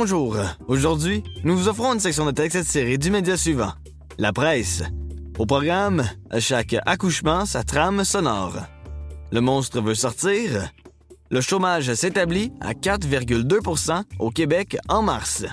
Bonjour. 0.00 0.36
Aujourd'hui, 0.68 1.24
nous 1.42 1.58
vous 1.58 1.66
offrons 1.66 1.92
une 1.92 1.98
section 1.98 2.24
de 2.24 2.30
texte 2.30 2.62
série 2.62 2.98
du 2.98 3.10
média 3.10 3.36
suivant. 3.36 3.72
La 4.16 4.32
presse. 4.32 4.84
Au 5.40 5.44
programme, 5.44 6.08
à 6.30 6.38
chaque 6.38 6.76
accouchement, 6.86 7.44
sa 7.46 7.64
trame 7.64 8.04
sonore. 8.04 8.58
Le 9.32 9.40
monstre 9.40 9.80
veut 9.80 9.96
sortir. 9.96 10.70
Le 11.32 11.40
chômage 11.40 11.92
s'établit 11.94 12.52
à 12.60 12.74
4,2% 12.74 14.04
au 14.20 14.30
Québec 14.30 14.76
en 14.88 15.02
mars. 15.02 15.44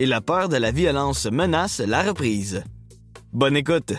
Et 0.00 0.06
la 0.06 0.20
peur 0.20 0.48
de 0.48 0.56
la 0.56 0.72
violence 0.72 1.26
menace 1.26 1.78
la 1.78 2.02
reprise. 2.02 2.64
Bonne 3.32 3.56
écoute. 3.56 3.92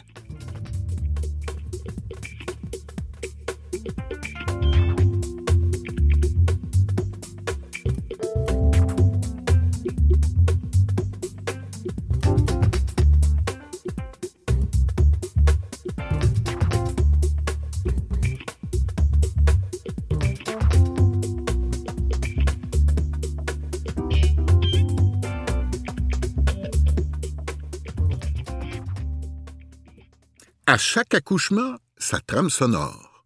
Chaque 30.80 31.14
accouchement, 31.14 31.76
sa 31.98 32.20
trame 32.22 32.50
sonore. 32.50 33.26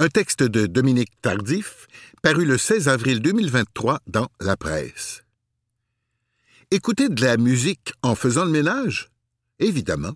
Un 0.00 0.08
texte 0.08 0.42
de 0.42 0.66
Dominique 0.66 1.20
Tardif, 1.20 1.86
paru 2.22 2.44
le 2.44 2.56
16 2.58 2.88
avril 2.88 3.20
2023 3.20 4.00
dans 4.06 4.28
La 4.40 4.56
Presse. 4.56 5.22
Écouter 6.70 7.08
de 7.08 7.22
la 7.22 7.36
musique 7.36 7.92
en 8.02 8.14
faisant 8.14 8.44
le 8.44 8.50
ménage? 8.50 9.10
Évidemment. 9.58 10.14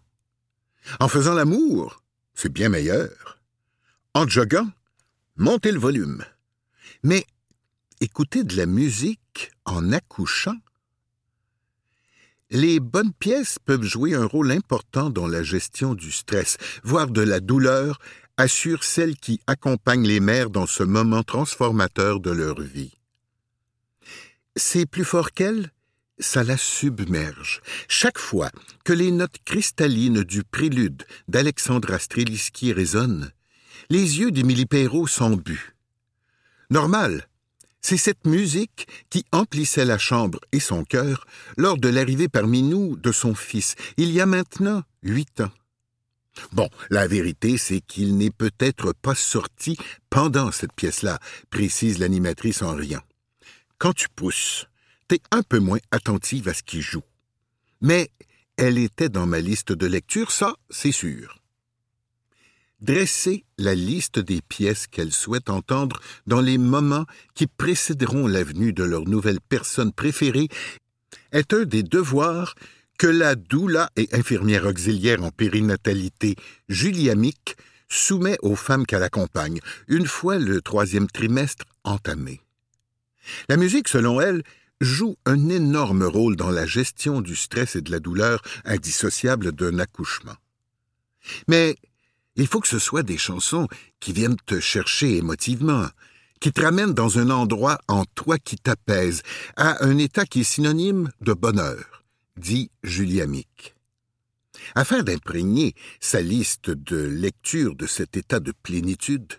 En 0.98 1.09
faisant 1.09 1.34
l'amour? 1.34 2.03
C'est 2.34 2.53
bien 2.53 2.69
meilleur. 2.69 3.39
En 4.14 4.27
joguant? 4.27 4.69
Montez 5.36 5.73
le 5.73 5.79
volume. 5.79 6.25
Mais 7.03 7.27
écouter 8.01 8.45
de 8.45 8.57
la 8.57 8.67
musique 8.67 9.53
en 9.64 9.92
accouchant? 9.92 10.57
Les 12.55 12.81
bonnes 12.81 13.14
pièces 13.14 13.58
peuvent 13.64 13.83
jouer 13.83 14.14
un 14.14 14.27
rôle 14.27 14.50
important 14.53 15.08
dans 15.08 15.27
la 15.27 15.42
gestion 15.42 15.95
du 15.95 16.12
stress, 16.12 16.58
voire 16.84 17.06
de 17.06 17.22
la 17.22 17.41
douleur, 17.41 17.98
assure 18.36 18.84
celles 18.84 19.17
qui 19.17 19.41
accompagnent 19.47 20.06
les 20.06 20.20
mères 20.20 20.50
dans 20.50 20.67
ce 20.67 20.83
moment 20.83 21.23
transformateur 21.23 22.20
de 22.20 22.30
leur 22.30 22.61
vie. 22.61 22.92
C'est 24.55 24.84
plus 24.84 25.06
fort 25.06 25.33
qu'elle, 25.33 25.70
ça 26.19 26.45
la 26.45 26.58
submerge. 26.58 27.62
Chaque 27.89 28.19
fois 28.19 28.50
que 28.84 28.92
les 28.92 29.12
notes 29.12 29.39
cristallines 29.47 30.23
du 30.23 30.45
prélude 30.45 31.05
d'Alexandra 31.28 31.98
Streliski 31.98 32.75
résonnent, 32.75 33.33
les 33.89 34.20
yeux 34.20 34.30
d'Émilie 34.30 34.67
Perrault 34.67 35.06
s'embuent. 35.06 35.75
Normal, 36.69 37.27
c'est 37.83 37.97
cette 37.97 38.27
musique 38.27 38.86
qui 39.11 39.27
emplissait 39.33 39.84
la 39.84 39.98
chambre 39.98 40.39
et 40.52 40.61
son 40.61 40.84
cœur 40.84 41.27
lors 41.57 41.77
de 41.77 41.89
l'arrivée 41.89 42.29
parmi 42.29 42.62
nous 42.62 42.96
de 42.96 43.12
son 43.12 43.34
fils, 43.34 43.74
il 43.96 44.12
y 44.12 44.20
a 44.20 44.27
maintenant 44.27 44.83
huit 45.02 45.40
ans. 45.40 45.51
Bon, 46.52 46.70
la 46.89 47.07
vérité, 47.07 47.58
c'est 47.58 47.80
qu'il 47.80 48.17
n'est 48.17 48.30
peut-être 48.30 48.95
pas 48.95 49.14
sorti 49.14 49.77
pendant 50.08 50.51
cette 50.51 50.73
pièce-là, 50.73 51.18
précise 51.51 51.98
l'animatrice 51.98 52.62
en 52.62 52.74
riant. 52.74 53.02
Quand 53.77 53.92
tu 53.92 54.08
pousses, 54.08 54.67
t'es 55.08 55.20
un 55.30 55.42
peu 55.42 55.58
moins 55.58 55.80
attentive 55.90 56.48
à 56.48 56.55
ce 56.55 56.62
qui 56.62 56.80
joue. 56.80 57.02
Mais 57.83 58.08
elle 58.57 58.78
était 58.78 59.11
dans 59.11 59.27
ma 59.27 59.40
liste 59.40 59.73
de 59.73 59.86
lecture, 59.86 60.30
ça, 60.30 60.55
c'est 60.70 60.92
sûr 60.92 61.42
dresser 62.83 63.45
la 63.59 63.75
liste 63.75 64.19
des 64.19 64.43
pièces 64.43 64.87
qu'elles 64.87 65.13
souhaitent 65.13 65.51
entendre 65.51 66.01
dans 66.27 66.41
les 66.41 66.59
moments 66.59 67.07
qui 67.35 67.47
précéderont 67.47 68.27
la 68.27 68.43
venue 68.43 68.73
de 68.73 68.85
leur 68.85 69.07
nouvelle 69.07 69.41
personne 69.41 69.93
préférée 69.93 70.48
est 71.31 71.55
un 71.55 71.65
des 71.65 71.83
devoirs 71.83 72.55
que 72.98 73.07
la 73.07 73.35
doula 73.35 73.91
et 73.97 74.09
infirmière 74.13 74.67
auxiliaire 74.67 75.23
en 75.23 75.31
périnatalité 75.31 76.37
Julia 76.69 77.15
Mick 77.15 77.57
soumet 77.89 78.39
aux 78.43 78.57
femmes 78.57 78.87
qu'elle 78.87 79.03
accompagne, 79.03 79.61
une 79.87 80.07
fois 80.07 80.39
le 80.39 80.61
troisième 80.61 81.09
trimestre 81.09 81.64
entamé. 81.85 82.41
La 83.49 83.57
musique, 83.57 83.89
selon 83.89 84.20
elle, 84.20 84.43
joue 84.81 85.17
un 85.27 85.49
énorme 85.49 86.03
rôle 86.03 86.37
dans 86.37 86.51
la 86.51 86.67
gestion 86.67 87.20
du 87.20 87.37
stress 87.37 87.77
et 87.77 87.83
de 87.83 87.91
la 87.91 88.01
douleur 88.01 88.43
indissociable 88.64 89.53
d'un 89.53 89.79
accouchement. 89.79 90.35
Mais 91.47 91.77
il 92.37 92.47
faut 92.47 92.61
que 92.61 92.69
ce 92.69 92.79
soit 92.79 93.03
des 93.03 93.19
chansons 93.19 93.69
qui 94.01 94.13
viennent 94.13 94.37
te 94.47 94.61
chercher 94.61 95.17
émotivement, 95.17 95.87
qui 96.41 96.53
te 96.53 96.61
ramènent 96.61 96.95
dans 96.95 97.19
un 97.19 97.31
endroit 97.31 97.79
en 97.89 98.05
toi 98.05 98.39
qui 98.39 98.57
t'apaise, 98.57 99.23
à 99.57 99.85
un 99.85 99.98
état 99.98 100.25
qui 100.25 100.41
est 100.41 100.45
synonyme 100.45 101.11
de 101.20 101.33
bonheur, 101.33 102.05
dit 102.37 102.70
Julia 102.83 103.27
Mick. 103.27 103.75
Afin 104.75 105.03
d'imprégner 105.03 105.75
sa 106.01 106.20
liste 106.20 106.70
de 106.70 106.97
lecture 106.97 107.75
de 107.75 107.87
cet 107.87 108.17
état 108.17 108.41
de 108.41 108.53
plénitude, 108.63 109.35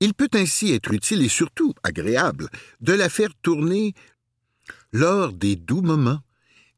il 0.00 0.14
peut 0.14 0.28
ainsi 0.34 0.72
être 0.72 0.92
utile 0.92 1.22
et 1.22 1.28
surtout 1.28 1.72
agréable 1.82 2.48
de 2.80 2.92
la 2.92 3.08
faire 3.08 3.30
tourner 3.42 3.94
lors 4.92 5.32
des 5.32 5.56
doux 5.56 5.82
moments 5.82 6.20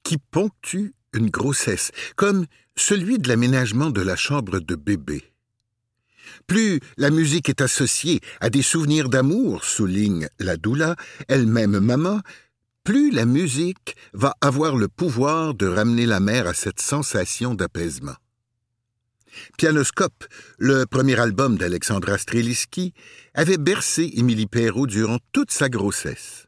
qui 0.02 0.18
ponctuent 0.18 0.94
une 1.12 1.30
grossesse, 1.30 1.90
comme 2.14 2.46
celui 2.76 3.18
de 3.18 3.28
l'aménagement 3.28 3.90
de 3.90 4.02
la 4.02 4.16
chambre 4.16 4.60
de 4.60 4.74
bébé. 4.74 5.24
Plus 6.46 6.80
la 6.96 7.10
musique 7.10 7.48
est 7.48 7.60
associée 7.60 8.20
à 8.40 8.50
des 8.50 8.62
souvenirs 8.62 9.08
d'amour, 9.08 9.64
souligne 9.64 10.28
la 10.38 10.56
doula, 10.56 10.96
elle-même 11.28 11.78
maman, 11.78 12.20
plus 12.84 13.10
la 13.10 13.24
musique 13.24 13.96
va 14.12 14.34
avoir 14.40 14.76
le 14.76 14.88
pouvoir 14.88 15.54
de 15.54 15.66
ramener 15.66 16.06
la 16.06 16.20
mère 16.20 16.46
à 16.46 16.54
cette 16.54 16.80
sensation 16.80 17.54
d'apaisement. 17.54 18.14
Pianoscope, 19.58 20.24
le 20.58 20.86
premier 20.86 21.18
album 21.18 21.58
d'Alexandra 21.58 22.16
Streliski, 22.16 22.94
avait 23.34 23.58
bercé 23.58 24.12
Émilie 24.14 24.46
Perrault 24.46 24.86
durant 24.86 25.18
toute 25.32 25.50
sa 25.50 25.68
grossesse. 25.68 26.46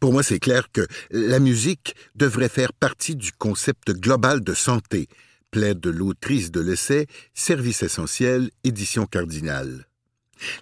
Pour 0.00 0.12
moi, 0.12 0.22
c'est 0.22 0.40
clair 0.40 0.72
que 0.72 0.86
la 1.10 1.38
musique 1.38 1.94
devrait 2.14 2.48
faire 2.48 2.72
partie 2.72 3.14
du 3.14 3.32
concept 3.32 3.92
global 3.92 4.42
de 4.42 4.54
santé, 4.54 5.08
plaide 5.50 5.84
l'autrice 5.86 6.50
de 6.50 6.60
l'essai 6.60 7.06
Service 7.34 7.82
essentiel, 7.82 8.50
édition 8.64 9.06
cardinale. 9.06 9.86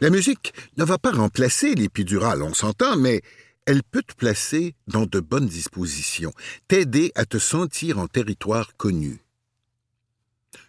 La 0.00 0.10
musique 0.10 0.54
ne 0.76 0.84
va 0.84 0.98
pas 0.98 1.12
remplacer 1.12 1.74
l'épidural, 1.74 2.42
on 2.42 2.54
s'entend, 2.54 2.96
mais 2.96 3.22
elle 3.66 3.82
peut 3.82 4.02
te 4.02 4.14
placer 4.14 4.74
dans 4.86 5.06
de 5.06 5.20
bonnes 5.20 5.48
dispositions, 5.48 6.32
t'aider 6.68 7.12
à 7.14 7.24
te 7.24 7.38
sentir 7.38 7.98
en 7.98 8.06
territoire 8.06 8.76
connu. 8.76 9.20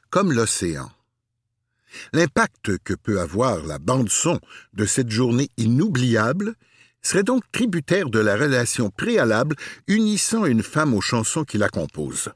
Comme 0.09 0.33
l'océan. 0.33 0.91
L'impact 2.11 2.77
que 2.79 2.93
peut 2.93 3.19
avoir 3.21 3.65
la 3.65 3.79
bande-son 3.79 4.39
de 4.73 4.85
cette 4.85 5.09
journée 5.09 5.49
inoubliable 5.57 6.55
serait 7.01 7.23
donc 7.23 7.43
tributaire 7.51 8.09
de 8.09 8.19
la 8.19 8.35
relation 8.35 8.89
préalable 8.89 9.55
unissant 9.87 10.45
une 10.45 10.63
femme 10.63 10.93
aux 10.93 11.01
chansons 11.01 11.43
qui 11.43 11.57
la 11.57 11.69
composent. 11.69 12.31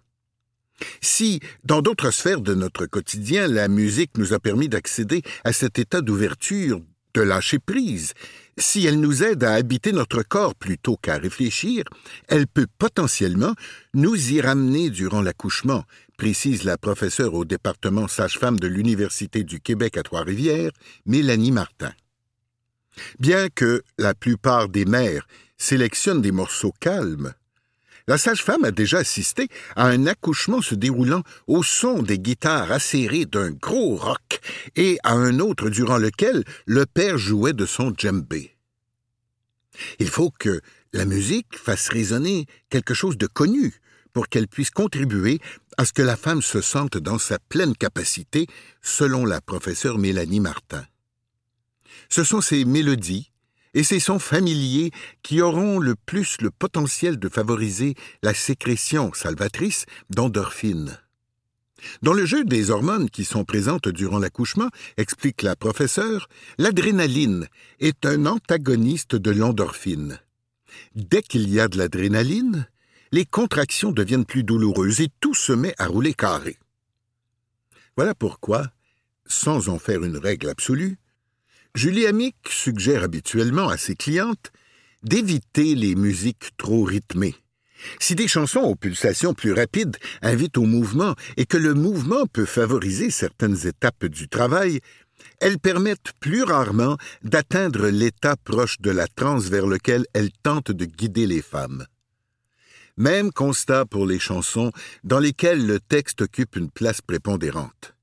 Si, 1.02 1.40
dans 1.64 1.82
d'autres 1.82 2.12
sphères 2.12 2.42
de 2.42 2.54
notre 2.54 2.86
quotidien, 2.86 3.48
la 3.48 3.68
musique 3.68 4.18
nous 4.18 4.34
a 4.34 4.40
permis 4.40 4.70
d'accéder 4.70 5.22
à 5.44 5.54
cet 5.54 5.80
état 5.80 6.02
d'ouverture, 6.02 6.82
de 7.14 7.22
lâcher 7.22 7.60
prise, 7.60 8.14
si 8.58 8.86
elle 8.86 9.00
nous 9.00 9.24
aide 9.24 9.44
à 9.44 9.54
habiter 9.54 9.92
notre 9.92 10.24
corps 10.24 10.56
plutôt 10.56 10.98
qu'à 10.98 11.18
réfléchir, 11.18 11.84
elle 12.28 12.48
peut 12.48 12.68
potentiellement 12.78 13.54
nous 13.94 14.34
y 14.34 14.42
ramener 14.42 14.90
durant 14.90 15.22
l'accouchement, 15.22 15.84
précise 16.18 16.64
la 16.64 16.78
professeure 16.78 17.34
au 17.34 17.46
département 17.46 18.08
sage-femme 18.08 18.60
de 18.60 18.68
l'Université 18.68 19.44
du 19.44 19.60
Québec 19.60 19.98
à 19.98 20.04
Trois-Rivières, 20.04 20.72
Mélanie 21.06 21.52
Martin. 21.52 21.92
Bien 23.20 23.48
que 23.50 23.82
la 23.98 24.14
plupart 24.14 24.70
des 24.70 24.86
mères 24.86 25.28
sélectionnent 25.58 26.22
des 26.22 26.32
morceaux 26.32 26.74
calmes, 26.80 27.34
la 28.08 28.18
sage-femme 28.18 28.66
a 28.66 28.72
déjà 28.72 29.00
assisté 29.00 29.48
à 29.76 29.88
un 29.88 30.08
accouchement 30.08 30.62
se 30.62 30.76
déroulant 30.76 31.24
au 31.48 31.64
son 31.64 32.02
des 32.02 32.20
guitares 32.20 32.72
acérées 32.72 33.26
d'un 33.26 33.52
gros 33.52 33.96
rock 33.96 34.42
et 34.76 34.98
à 35.04 35.14
un 35.14 35.40
autre 35.40 35.70
durant 35.70 35.98
lequel 35.98 36.44
le 36.66 36.86
père 36.86 37.18
jouait 37.18 37.54
de 37.54 37.66
son 37.66 37.94
djembé. 37.96 38.58
Il 40.00 40.10
faut 40.10 40.32
que 40.32 40.62
la 40.94 41.06
musique 41.06 41.58
fasse 41.58 41.90
résonner 41.90 42.46
quelque 42.70 42.94
chose 42.94 43.18
de 43.18 43.28
connu 43.28 43.74
pour 44.14 44.28
qu'elle 44.28 44.48
puisse 44.48 44.72
contribuer 44.72 45.40
à 45.78 45.86
ce 45.86 45.94
que 45.94 46.02
la 46.02 46.18
femme 46.18 46.42
se 46.42 46.62
sente 46.62 46.98
dans 46.98 47.18
sa 47.18 47.40
pleine 47.40 47.76
capacité, 47.76 48.48
selon 48.82 49.26
la 49.26 49.40
professeure 49.42 49.98
Mélanie 49.98 50.42
Martin. 50.42 50.86
Ce 52.10 52.24
sont 52.24 52.42
ces 52.42 52.66
mélodies, 52.66 53.31
et 53.74 53.84
ces 53.84 54.00
sons 54.00 54.20
familiers 54.20 54.92
qui 55.24 55.42
auront 55.42 55.80
le 55.80 55.96
plus 55.96 56.42
le 56.42 56.52
potentiel 56.52 57.18
de 57.18 57.30
favoriser 57.30 57.96
la 58.24 58.34
sécrétion 58.34 59.14
salvatrice 59.14 59.86
d'endorphines. 60.10 60.98
Dans 62.02 62.14
le 62.14 62.26
jeu 62.26 62.44
des 62.44 62.70
hormones 62.70 63.10
qui 63.10 63.26
sont 63.26 63.44
présentes 63.44 63.90
durant 63.90 64.20
l'accouchement, 64.20 64.70
explique 64.98 65.42
la 65.42 65.56
professeure, 65.56 66.28
l'adrénaline 66.58 67.48
est 67.80 68.06
un 68.06 68.26
antagoniste 68.26 69.16
de 69.16 69.32
l'endorphine. 69.32 70.20
Dès 70.96 71.22
qu'il 71.22 71.50
y 71.50 71.60
a 71.60 71.68
de 71.68 71.78
l'adrénaline, 71.78 72.68
les 73.12 73.26
contractions 73.26 73.92
deviennent 73.92 74.26
plus 74.26 74.44
douloureuses 74.44 75.02
et 75.02 75.10
tout 75.20 75.34
se 75.34 75.52
met 75.52 75.74
à 75.78 75.88
rouler 75.88 76.14
carré. 76.14 76.58
Voilà 77.98 78.16
pourquoi, 78.16 78.72
sans 79.26 79.70
en 79.70 79.80
faire 79.80 80.04
une 80.04 80.18
règle 80.18 80.50
absolue, 80.50 80.98
Julie 81.74 82.06
Amick 82.06 82.36
suggère 82.50 83.04
habituellement 83.04 83.70
à 83.70 83.78
ses 83.78 83.96
clientes 83.96 84.52
d'éviter 85.04 85.74
les 85.74 85.96
musiques 85.96 86.50
trop 86.58 86.84
rythmées. 86.84 87.36
Si 88.00 88.14
des 88.14 88.28
chansons 88.28 88.60
aux 88.60 88.76
pulsations 88.76 89.34
plus 89.34 89.54
rapides 89.54 89.98
invitent 90.22 90.58
au 90.58 90.66
mouvement 90.66 91.16
et 91.38 91.46
que 91.46 91.58
le 91.58 91.74
mouvement 91.74 92.26
peut 92.28 92.46
favoriser 92.46 93.10
certaines 93.10 93.66
étapes 93.66 94.06
du 94.06 94.28
travail, 94.28 94.82
elles 95.40 95.60
permettent 95.60 96.12
plus 96.20 96.44
rarement 96.44 96.98
d'atteindre 97.24 97.88
l'état 97.88 98.36
proche 98.36 98.80
de 98.82 98.92
la 98.92 99.08
transe 99.08 99.50
vers 99.50 99.66
lequel 99.66 100.06
elles 100.14 100.32
tentent 100.44 100.72
de 100.72 100.86
guider 100.86 101.26
les 101.26 101.42
femmes. 101.42 101.86
Même 102.98 103.32
constat 103.32 103.86
pour 103.86 104.06
les 104.06 104.20
chansons 104.20 104.72
dans 105.04 105.20
lesquelles 105.20 105.66
le 105.66 105.80
texte 105.80 106.22
occupe 106.22 106.58
une 106.58 106.70
place 106.70 107.02
prépondérante. 107.02 107.96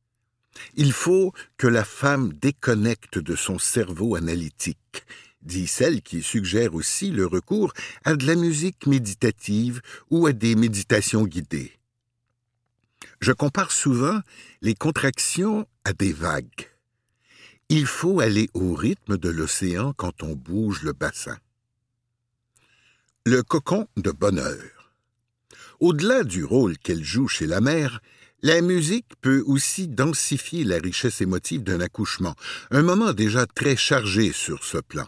Il 0.75 0.93
faut 0.93 1.32
que 1.56 1.66
la 1.66 1.84
femme 1.84 2.32
déconnecte 2.32 3.19
de 3.19 3.37
son 3.37 3.58
cerveau 3.58 4.16
analytique, 4.16 5.05
dit 5.43 5.66
celle 5.66 6.02
qui 6.02 6.22
suggère 6.22 6.75
aussi 6.75 7.10
le 7.10 7.26
recours 7.26 7.72
à 8.05 8.14
de 8.14 8.26
la 8.26 8.34
musique 8.34 8.87
méditative 8.87 9.81
ou 10.10 10.26
à 10.26 10.32
des 10.32 10.55
méditations 10.55 11.25
guidées. 11.25 11.72
Je 13.20 13.32
compare 13.32 13.72
souvent 13.72 14.20
les 14.62 14.75
contractions 14.75 15.66
à 15.84 15.93
des 15.93 16.12
vagues. 16.12 16.69
Il 17.69 17.87
faut 17.87 18.20
aller 18.20 18.49
au 18.55 18.75
rythme 18.75 19.19
de 19.19 19.28
l'océan 19.28 19.93
quand 19.93 20.22
on 20.22 20.34
bouge 20.34 20.82
le 20.82 20.93
bassin. 20.93 21.37
Le 23.26 23.43
cocon 23.43 23.88
de 23.96 24.10
bonheur. 24.10 24.93
Au-delà 25.81 26.25
du 26.25 26.44
rôle 26.44 26.78
qu'elle 26.78 27.05
joue 27.05 27.28
chez 27.28 27.46
la 27.46 27.60
mère, 27.60 28.00
la 28.43 28.61
musique 28.61 29.08
peut 29.20 29.43
aussi 29.46 29.88
densifier 29.88 30.64
la 30.64 30.79
richesse 30.79 31.20
émotive 31.20 31.62
d'un 31.62 31.81
accouchement, 31.81 32.35
un 32.70 32.82
moment 32.82 33.12
déjà 33.12 33.46
très 33.46 33.76
chargé 33.76 34.32
sur 34.32 34.64
ce 34.64 34.79
plan. 34.79 35.06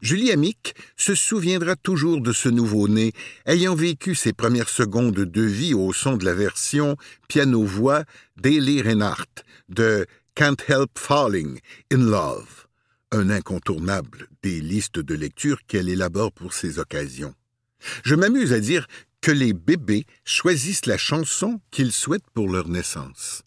Julie 0.00 0.32
Amick 0.32 0.74
se 0.96 1.14
souviendra 1.14 1.76
toujours 1.76 2.20
de 2.20 2.32
ce 2.32 2.48
nouveau-né, 2.48 3.12
ayant 3.46 3.76
vécu 3.76 4.16
ses 4.16 4.32
premières 4.32 4.68
secondes 4.68 5.14
de 5.14 5.42
vie 5.42 5.74
au 5.74 5.92
son 5.92 6.16
de 6.16 6.24
la 6.24 6.34
version 6.34 6.96
piano-voix 7.28 8.04
d'Eli 8.36 8.82
Reinhardt 8.82 9.44
de 9.68 10.06
Can't 10.34 10.56
Help 10.66 10.98
Falling 10.98 11.60
in 11.92 11.98
Love, 11.98 12.66
un 13.12 13.30
incontournable 13.30 14.26
des 14.42 14.60
listes 14.60 14.98
de 14.98 15.14
lecture 15.14 15.60
qu'elle 15.68 15.88
élabore 15.88 16.32
pour 16.32 16.52
ces 16.52 16.78
occasions. 16.78 17.34
Je 18.02 18.14
m'amuse 18.14 18.52
à 18.52 18.60
dire 18.60 18.86
que 19.22 19.30
les 19.30 19.54
bébés 19.54 20.04
choisissent 20.24 20.86
la 20.86 20.98
chanson 20.98 21.60
qu'ils 21.70 21.92
souhaitent 21.92 22.30
pour 22.34 22.50
leur 22.50 22.68
naissance. 22.68 23.42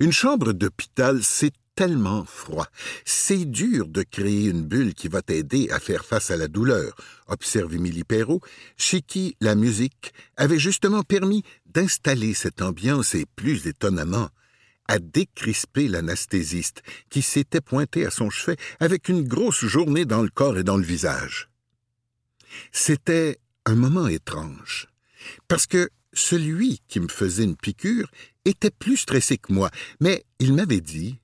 Une 0.00 0.12
chambre 0.12 0.52
d'hôpital, 0.52 1.22
c'est 1.22 1.52
tellement 1.74 2.24
froid. 2.24 2.66
C'est 3.04 3.44
dur 3.44 3.88
de 3.88 4.02
créer 4.02 4.46
une 4.46 4.64
bulle 4.64 4.94
qui 4.94 5.08
va 5.08 5.22
t'aider 5.22 5.70
à 5.70 5.78
faire 5.78 6.04
face 6.04 6.30
à 6.30 6.36
la 6.36 6.48
douleur, 6.48 6.94
observe 7.28 7.74
Émilie 7.74 8.04
Perrault, 8.04 8.40
chez 8.76 9.00
qui 9.00 9.36
la 9.40 9.54
musique 9.54 10.12
avait 10.36 10.58
justement 10.58 11.02
permis 11.02 11.42
d'installer 11.66 12.34
cette 12.34 12.62
ambiance 12.62 13.14
et, 13.14 13.26
plus 13.36 13.66
étonnamment, 13.66 14.28
à 14.88 14.98
décrisper 14.98 15.88
l'anesthésiste, 15.88 16.82
qui 17.08 17.22
s'était 17.22 17.60
pointé 17.60 18.04
à 18.04 18.10
son 18.10 18.30
chevet 18.30 18.56
avec 18.80 19.08
une 19.08 19.26
grosse 19.26 19.64
journée 19.64 20.04
dans 20.04 20.22
le 20.22 20.30
corps 20.30 20.58
et 20.58 20.64
dans 20.64 20.76
le 20.76 20.84
visage. 20.84 21.48
C'était 22.70 23.38
un 23.64 23.74
moment 23.74 24.08
étrange, 24.08 24.88
parce 25.48 25.66
que 25.66 25.90
celui 26.12 26.80
qui 26.88 27.00
me 27.00 27.08
faisait 27.08 27.44
une 27.44 27.56
piqûre 27.56 28.10
était 28.44 28.70
plus 28.70 28.96
stressé 28.96 29.38
que 29.38 29.52
moi, 29.52 29.70
mais 30.00 30.24
il 30.38 30.54
m'avait 30.54 30.80
dit 30.80 31.18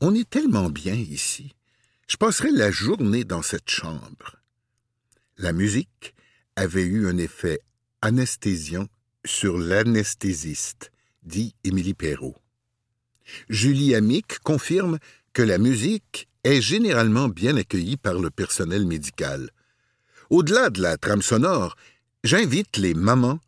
On 0.00 0.14
est 0.14 0.28
tellement 0.28 0.70
bien 0.70 0.94
ici. 0.94 1.54
Je 2.08 2.16
passerai 2.16 2.50
la 2.50 2.70
journée 2.70 3.24
dans 3.24 3.42
cette 3.42 3.70
chambre. 3.70 4.36
La 5.38 5.52
musique 5.52 6.14
avait 6.56 6.84
eu 6.84 7.06
un 7.06 7.16
effet 7.16 7.60
anesthésiant 8.02 8.86
sur 9.24 9.56
l'anesthésiste, 9.56 10.90
dit 11.22 11.54
Émilie 11.64 11.94
Perrault. 11.94 12.36
Julie 13.48 13.94
Amick 13.94 14.40
confirme 14.40 14.98
que 15.32 15.42
la 15.42 15.58
musique 15.58 16.28
est 16.44 16.60
généralement 16.60 17.28
bien 17.28 17.56
accueillie 17.56 17.96
par 17.96 18.14
le 18.14 18.30
personnel 18.30 18.84
médical. 18.86 19.50
Au-delà 20.32 20.70
de 20.70 20.80
la 20.80 20.96
trame 20.96 21.20
sonore, 21.20 21.76
j'invite 22.24 22.78
les 22.78 22.94
mamans 22.94 23.38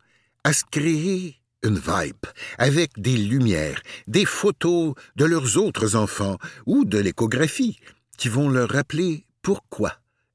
à 0.43 0.53
se 0.53 0.63
créer 0.69 1.41
une 1.63 1.79
vibe 1.79 2.27
avec 2.59 3.01
des 3.01 3.17
lumières, 3.17 3.81
des 4.05 4.23
photos 4.23 4.93
de 5.15 5.25
leurs 5.25 5.57
autres 5.57 5.95
enfants 5.95 6.37
ou 6.67 6.85
de 6.85 6.99
l'échographie 6.99 7.79
qui 8.19 8.29
vont 8.29 8.49
leur 8.49 8.69
rappeler 8.69 9.25
pourquoi 9.41 9.93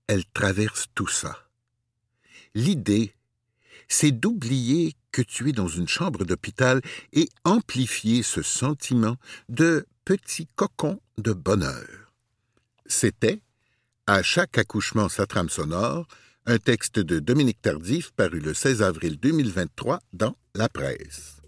elles 0.09 0.25
traversent 0.35 0.89
tout 0.97 1.07
ça. 1.07 1.39
L'idée, 2.57 3.15
c'est 3.87 4.11
d'oublier 4.11 4.97
que 5.13 5.23
tu 5.23 5.51
es 5.51 5.53
dans 5.53 5.69
une 5.69 5.87
chambre 5.87 6.25
d'hôpital 6.25 6.81
et 7.13 7.29
amplifier 7.45 8.25
ce 8.25 8.43
sentiment 8.43 9.15
de 9.49 9.87
petit 10.05 10.49
cocon 10.57 11.01
de 11.17 11.33
bonheur. 11.33 12.13
C'était, 12.87 13.41
à 14.09 14.25
chaque 14.25 14.59
accouchement 14.59 15.09
sa 15.09 15.27
trame 15.27 15.49
sonore, 15.49 16.09
un 16.47 16.59
texte 16.59 16.99
de 16.99 17.19
Dominique 17.19 17.61
Tardif 17.61 18.13
paru 18.13 18.41
le 18.41 18.55
16 18.55 18.83
avril 18.83 19.19
2023 19.19 20.01
dans 20.13 20.37
La 20.55 20.69
Presse. 20.69 21.40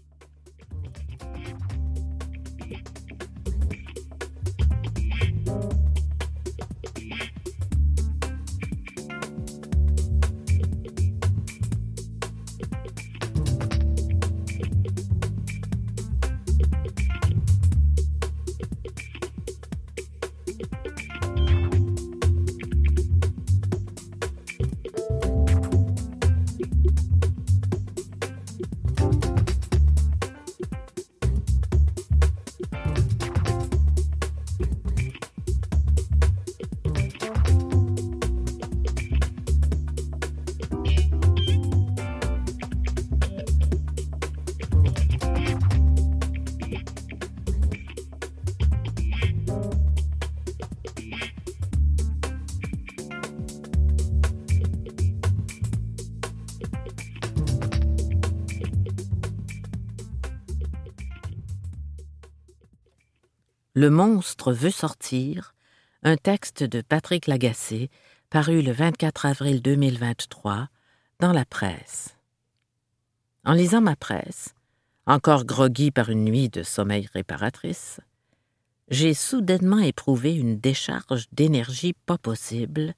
Le 63.75 63.89
monstre 63.89 64.53
veut 64.53 64.69
sortir, 64.69 65.55
un 66.03 66.15
texte 66.15 66.63
de 66.63 66.81
Patrick 66.81 67.25
Lagacé, 67.25 67.89
paru 68.29 68.61
le 68.61 68.71
24 68.71 69.25
avril 69.25 69.63
2023 69.63 70.67
dans 71.19 71.33
la 71.33 71.43
presse. 71.43 72.15
En 73.43 73.53
lisant 73.53 73.81
ma 73.81 73.95
presse, 73.95 74.53
encore 75.07 75.45
groggy 75.45 75.89
par 75.89 76.09
une 76.09 76.23
nuit 76.23 76.49
de 76.49 76.61
sommeil 76.61 77.09
réparatrice, 77.13 77.99
j'ai 78.89 79.15
soudainement 79.15 79.79
éprouvé 79.79 80.35
une 80.35 80.59
décharge 80.59 81.27
d'énergie 81.31 81.93
pas 82.05 82.19
possible. 82.19 82.93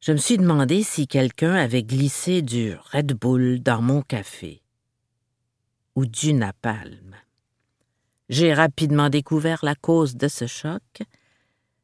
Je 0.00 0.12
me 0.12 0.18
suis 0.18 0.38
demandé 0.38 0.84
si 0.84 1.08
quelqu'un 1.08 1.54
avait 1.54 1.82
glissé 1.82 2.40
du 2.40 2.74
Red 2.92 3.14
Bull 3.14 3.60
dans 3.60 3.82
mon 3.82 4.02
café 4.02 4.62
ou 5.96 6.06
du 6.06 6.34
napalm. 6.34 7.16
J'ai 8.30 8.54
rapidement 8.54 9.10
découvert 9.10 9.64
la 9.64 9.74
cause 9.74 10.14
de 10.14 10.28
ce 10.28 10.46
choc. 10.46 11.02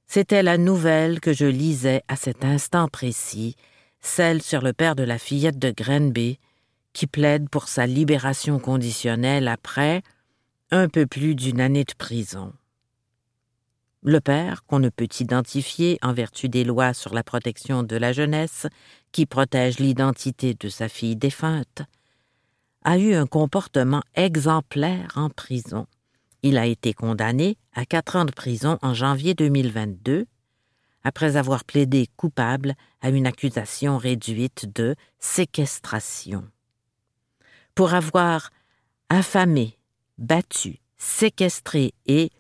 C'était 0.07 0.45
la 0.45 0.59
nouvelle 0.59 1.19
que 1.19 1.33
je 1.33 1.45
lisais 1.45 2.05
à 2.07 2.15
cet 2.15 2.45
instant 2.45 2.87
précis, 2.87 3.57
celle 4.01 4.41
sur 4.41 4.63
le 4.63 4.73
père 4.73 4.95
de 4.95 5.03
la 5.03 5.19
fillette 5.19 5.59
de 5.59 5.73
Grenby, 5.77 6.39
qui 6.93 7.09
plaide 7.09 7.49
pour 7.51 7.67
sa 7.67 7.85
libération 7.85 8.61
conditionnelle 8.61 9.49
après 9.49 10.03
un 10.71 10.89
peu 10.89 11.05
plus 11.05 11.35
d'une 11.35 11.61
année 11.61 11.83
de 11.83 11.95
prison. 11.99 12.53
Le 14.05 14.21
père, 14.21 14.63
qu'on 14.67 14.79
ne 14.79 14.89
peut 14.89 15.09
identifier 15.19 15.99
en 16.01 16.13
vertu 16.13 16.49
des 16.49 16.63
lois 16.63 16.95
sur 16.95 17.13
la 17.13 17.25
protection 17.25 17.83
de 17.83 17.97
la 17.97 18.13
jeunesse, 18.13 18.69
qui 19.11 19.27
protègent 19.27 19.81
l'identité 19.81 20.55
de 20.55 20.69
sa 20.69 20.89
fille 20.89 21.17
défunte, 21.17 21.83
a 22.85 22.99
eu 22.99 23.15
un 23.15 23.27
comportement 23.27 24.03
exemplaire 24.15 25.11
en 25.17 25.29
prison. 25.29 25.89
Il 26.49 26.59
a 26.59 26.67
été 26.67 26.95
condamné 26.95 27.59
à 27.75 27.85
quatre 27.85 28.15
ans 28.15 28.25
de 28.25 28.31
prison 28.31 28.79
en 28.81 28.95
janvier 28.95 29.35
2022, 29.35 30.27
après 31.03 31.37
avoir 31.37 31.65
plaidé 31.65 32.09
coupable 32.17 32.77
à 33.01 33.11
une 33.11 33.27
accusation 33.27 33.99
réduite 33.99 34.73
de 34.73 34.95
séquestration. 35.19 36.49
Pour 37.75 37.95
avoir 37.95 38.51
affamé, 39.09 39.77
battu, 40.19 40.79
séquestré 40.97 41.95
et, 42.07 42.31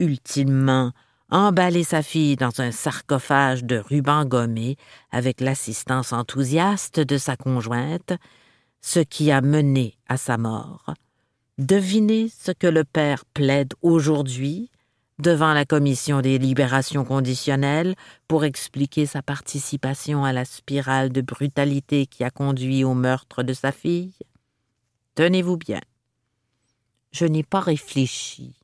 ultimement, 0.00 0.90
emballé 1.30 1.84
sa 1.84 2.02
fille 2.02 2.34
dans 2.34 2.60
un 2.60 2.72
sarcophage 2.72 3.62
de 3.62 3.76
ruban 3.76 4.24
gommé 4.24 4.76
avec 5.12 5.40
l'assistance 5.40 6.12
enthousiaste 6.12 6.98
de 6.98 7.16
sa 7.16 7.36
conjointe, 7.36 8.12
ce 8.80 8.98
qui 8.98 9.30
a 9.30 9.40
mené 9.40 9.98
à 10.08 10.16
sa 10.16 10.36
mort. 10.36 10.84
Devinez 11.58 12.28
ce 12.28 12.50
que 12.50 12.66
le 12.66 12.84
père 12.84 13.24
plaide 13.26 13.74
aujourd'hui 13.82 14.70
devant 15.18 15.52
la 15.52 15.66
commission 15.66 16.22
des 16.22 16.38
libérations 16.38 17.04
conditionnelles 17.04 17.94
pour 18.26 18.44
expliquer 18.44 19.04
sa 19.04 19.22
participation 19.22 20.24
à 20.24 20.32
la 20.32 20.46
spirale 20.46 21.12
de 21.12 21.20
brutalité 21.20 22.06
qui 22.06 22.24
a 22.24 22.30
conduit 22.30 22.84
au 22.84 22.94
meurtre 22.94 23.42
de 23.42 23.52
sa 23.52 23.70
fille 23.70 24.14
Tenez-vous 25.14 25.58
bien. 25.58 25.80
Je 27.12 27.26
n'ai 27.26 27.42
pas 27.42 27.60
réfléchi. 27.60 28.54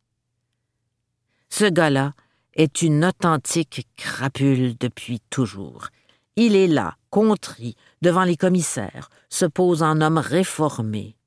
Ce 1.50 1.66
gars-là 1.66 2.14
est 2.54 2.80
une 2.80 3.04
authentique 3.04 3.86
crapule 3.96 4.76
depuis 4.78 5.20
toujours. 5.28 5.88
Il 6.36 6.56
est 6.56 6.66
là, 6.66 6.96
contrit, 7.10 7.76
devant 8.00 8.24
les 8.24 8.36
commissaires, 8.36 9.10
se 9.28 9.44
pose 9.44 9.82
en 9.82 10.00
homme 10.00 10.18
réformé. 10.18 11.17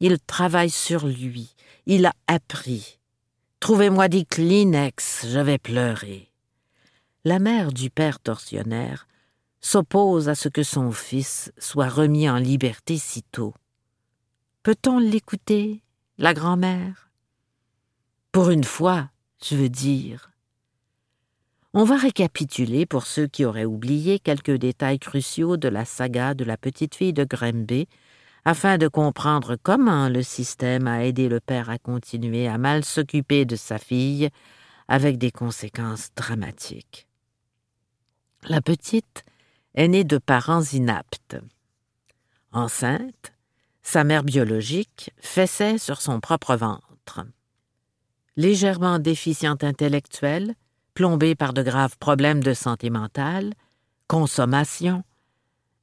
Il 0.00 0.18
travaille 0.20 0.70
sur 0.70 1.06
lui, 1.06 1.54
il 1.86 2.06
a 2.06 2.12
appris. 2.26 2.98
Trouvez-moi 3.60 4.08
des 4.08 4.24
Kleenex, 4.24 5.26
je 5.28 5.38
vais 5.40 5.58
pleurer. 5.58 6.30
La 7.24 7.40
mère 7.40 7.72
du 7.72 7.90
père 7.90 8.20
tortionnaire 8.20 9.08
s'oppose 9.60 10.28
à 10.28 10.36
ce 10.36 10.48
que 10.48 10.62
son 10.62 10.92
fils 10.92 11.52
soit 11.58 11.88
remis 11.88 12.30
en 12.30 12.36
liberté 12.36 12.96
si 12.96 13.22
tôt. 13.22 13.54
Peut-on 14.62 14.98
l'écouter, 14.98 15.82
la 16.16 16.32
grand-mère? 16.32 17.10
Pour 18.30 18.50
une 18.50 18.64
fois, 18.64 19.10
je 19.42 19.56
veux 19.56 19.68
dire. 19.68 20.30
On 21.74 21.84
va 21.84 21.96
récapituler, 21.96 22.86
pour 22.86 23.06
ceux 23.06 23.26
qui 23.26 23.44
auraient 23.44 23.64
oublié, 23.64 24.18
quelques 24.18 24.56
détails 24.56 24.98
cruciaux 24.98 25.56
de 25.56 25.68
la 25.68 25.84
saga 25.84 26.34
de 26.34 26.44
la 26.44 26.56
petite 26.56 26.94
fille 26.94 27.12
de 27.12 27.24
Grimby, 27.24 27.88
afin 28.44 28.78
de 28.78 28.88
comprendre 28.88 29.56
comment 29.62 30.08
le 30.08 30.22
système 30.22 30.86
a 30.86 31.04
aidé 31.04 31.28
le 31.28 31.40
père 31.40 31.70
à 31.70 31.78
continuer 31.78 32.48
à 32.48 32.58
mal 32.58 32.84
s'occuper 32.84 33.44
de 33.44 33.56
sa 33.56 33.78
fille, 33.78 34.30
avec 34.88 35.18
des 35.18 35.30
conséquences 35.30 36.10
dramatiques. 36.16 37.06
La 38.44 38.60
petite 38.60 39.24
est 39.74 39.88
née 39.88 40.04
de 40.04 40.18
parents 40.18 40.62
inaptes. 40.62 41.36
Enceinte, 42.52 43.32
sa 43.82 44.04
mère 44.04 44.24
biologique 44.24 45.12
fessait 45.20 45.78
sur 45.78 46.00
son 46.00 46.20
propre 46.20 46.56
ventre. 46.56 47.24
Légèrement 48.36 48.98
déficiente 48.98 49.64
intellectuelle, 49.64 50.54
plombée 50.94 51.34
par 51.34 51.52
de 51.52 51.62
graves 51.62 51.98
problèmes 51.98 52.42
de 52.42 52.54
santé 52.54 52.90
mentale, 52.90 53.52
consommation, 54.06 55.04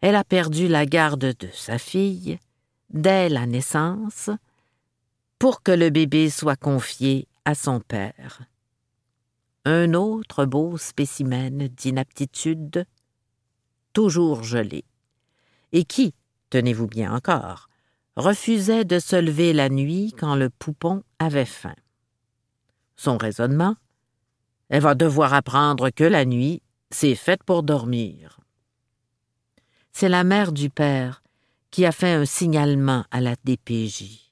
elle 0.06 0.16
a 0.16 0.24
perdu 0.24 0.68
la 0.68 0.86
garde 0.86 1.34
de 1.34 1.50
sa 1.52 1.80
fille 1.80 2.38
dès 2.92 3.28
la 3.28 3.48
naissance 3.48 4.30
pour 5.40 5.64
que 5.64 5.72
le 5.72 5.90
bébé 5.90 6.30
soit 6.30 6.56
confié 6.56 7.28
à 7.44 7.56
son 7.56 7.80
père. 7.80 8.44
Un 9.66 9.96
autre 9.96 10.46
beau 10.46 10.78
spécimen 10.78 11.70
d'inaptitude, 11.70 12.86
toujours 13.94 14.44
gelé, 14.44 14.86
et 15.72 15.86
qui, 15.86 16.14
tenez-vous 16.52 16.86
bien 16.86 17.12
encore, 17.12 17.68
refusait 18.16 18.86
de 18.86 19.00
se 19.00 19.16
lever 19.16 19.54
la 19.54 19.70
nuit 19.70 20.14
quand 20.20 20.36
le 20.36 20.52
poupon 20.52 21.02
avait 21.18 21.46
faim. 21.46 21.74
Son 22.96 23.18
raisonnement 23.18 23.76
elle 24.70 24.84
va 24.84 24.94
devoir 24.94 25.34
apprendre 25.34 25.90
que 25.90 26.04
la 26.04 26.26
nuit, 26.26 26.62
c'est 26.92 27.16
faite 27.16 27.44
pour 27.44 27.64
dormir. 27.64 28.40
C'est 29.98 30.10
la 30.10 30.26
mère 30.26 30.52
du 30.52 30.70
père 30.70 31.24
qui 31.72 31.86
a 31.86 31.94
fait 31.94 32.12
un 32.12 32.26
signalement 32.26 33.06
à 33.12 33.22
la 33.22 33.38
DPJ. 33.46 34.30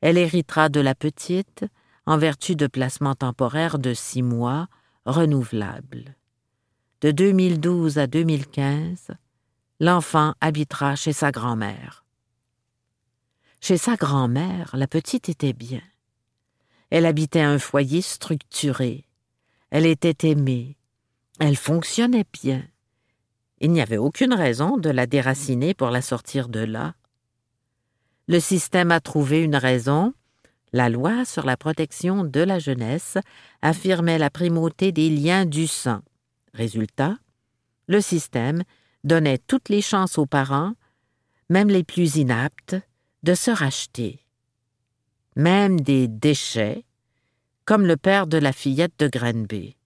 Elle 0.00 0.18
héritera 0.18 0.70
de 0.70 0.80
la 0.80 0.96
petite 0.96 1.64
en 2.04 2.18
vertu 2.18 2.56
de 2.56 2.66
placements 2.66 3.14
temporaires 3.14 3.78
de 3.78 3.94
six 3.94 4.24
mois 4.24 4.66
renouvelables. 5.06 6.16
De 7.00 7.12
2012 7.12 7.98
à 7.98 8.08
2015, 8.08 9.12
l'enfant 9.78 10.34
habitera 10.40 10.96
chez 10.96 11.12
sa 11.12 11.30
grand-mère. 11.30 12.04
Chez 13.60 13.76
sa 13.76 13.94
grand-mère, 13.94 14.74
la 14.74 14.88
petite 14.88 15.28
était 15.28 15.52
bien. 15.52 15.82
Elle 16.90 17.06
habitait 17.06 17.38
un 17.38 17.60
foyer 17.60 18.02
structuré, 18.02 19.04
elle 19.70 19.86
était 19.86 20.28
aimée. 20.28 20.76
Elle 21.38 21.56
fonctionnait 21.56 22.26
bien. 22.32 22.64
Il 23.60 23.72
n'y 23.72 23.80
avait 23.80 23.98
aucune 23.98 24.34
raison 24.34 24.76
de 24.76 24.90
la 24.90 25.06
déraciner 25.06 25.74
pour 25.74 25.90
la 25.90 26.02
sortir 26.02 26.48
de 26.48 26.60
là. 26.60 26.94
Le 28.28 28.40
système 28.40 28.90
a 28.90 29.00
trouvé 29.00 29.42
une 29.42 29.56
raison. 29.56 30.12
La 30.72 30.88
loi 30.88 31.24
sur 31.24 31.46
la 31.46 31.56
protection 31.56 32.24
de 32.24 32.40
la 32.40 32.58
jeunesse 32.58 33.16
affirmait 33.62 34.18
la 34.18 34.30
primauté 34.30 34.92
des 34.92 35.08
liens 35.08 35.46
du 35.46 35.66
sang. 35.66 36.00
Résultat, 36.52 37.16
le 37.86 38.00
système 38.00 38.62
donnait 39.02 39.38
toutes 39.38 39.70
les 39.70 39.80
chances 39.80 40.18
aux 40.18 40.26
parents, 40.26 40.74
même 41.48 41.68
les 41.68 41.84
plus 41.84 42.16
inaptes, 42.16 42.76
de 43.22 43.34
se 43.34 43.50
racheter. 43.50 44.24
Même 45.36 45.80
des 45.80 46.06
déchets 46.06 46.84
comme 47.64 47.86
le 47.86 47.96
père 47.96 48.26
de 48.26 48.38
la 48.38 48.52
fillette 48.52 48.98
de 48.98 49.08
Grenby. 49.08 49.77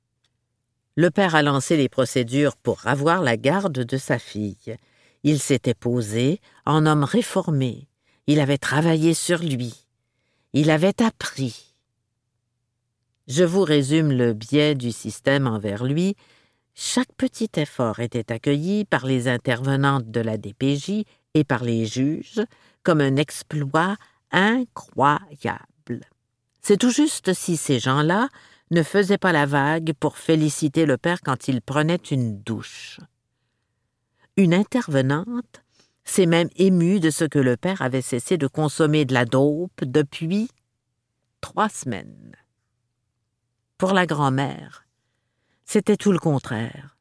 Le 0.96 1.10
père 1.10 1.34
a 1.34 1.42
lancé 1.42 1.76
les 1.76 1.88
procédures 1.88 2.56
pour 2.56 2.86
avoir 2.86 3.22
la 3.22 3.36
garde 3.36 3.78
de 3.78 3.96
sa 3.96 4.18
fille. 4.18 4.76
Il 5.22 5.38
s'était 5.38 5.74
posé 5.74 6.40
en 6.66 6.84
homme 6.84 7.04
réformé. 7.04 7.88
Il 8.26 8.40
avait 8.40 8.58
travaillé 8.58 9.14
sur 9.14 9.38
lui. 9.38 9.74
Il 10.52 10.70
avait 10.70 11.02
appris. 11.02 11.74
Je 13.26 13.44
vous 13.44 13.62
résume 13.62 14.12
le 14.12 14.34
biais 14.34 14.74
du 14.74 14.92
système 14.92 15.46
envers 15.46 15.84
lui. 15.84 16.14
Chaque 16.74 17.12
petit 17.16 17.50
effort 17.56 18.00
était 18.00 18.30
accueilli 18.30 18.84
par 18.84 19.06
les 19.06 19.28
intervenantes 19.28 20.10
de 20.10 20.20
la 20.20 20.36
DPJ 20.36 21.04
et 21.34 21.44
par 21.44 21.64
les 21.64 21.86
juges 21.86 22.42
comme 22.82 23.00
un 23.00 23.16
exploit 23.16 23.96
incroyable. 24.30 25.62
C'est 26.60 26.78
tout 26.78 26.90
juste 26.90 27.32
si 27.32 27.56
ces 27.56 27.78
gens-là 27.78 28.28
ne 28.72 28.82
faisaient 28.82 29.18
pas 29.18 29.32
la 29.32 29.46
vague 29.46 29.92
pour 30.00 30.16
féliciter 30.16 30.86
le 30.86 30.96
père 30.96 31.20
quand 31.20 31.46
il 31.46 31.60
prenait 31.60 31.96
une 31.96 32.40
douche. 32.40 32.98
Une 34.36 34.54
intervenante 34.54 35.62
s'est 36.04 36.26
même 36.26 36.48
émue 36.56 36.98
de 36.98 37.10
ce 37.10 37.24
que 37.24 37.38
le 37.38 37.56
père 37.56 37.82
avait 37.82 38.02
cessé 38.02 38.38
de 38.38 38.46
consommer 38.46 39.04
de 39.04 39.14
la 39.14 39.26
dope 39.26 39.84
depuis 39.84 40.48
trois 41.40 41.68
semaines. 41.68 42.34
Pour 43.76 43.92
la 43.92 44.06
grand-mère, 44.06 44.86
c'était 45.66 45.96
tout 45.96 46.12
le 46.12 46.18
contraire. 46.18 46.96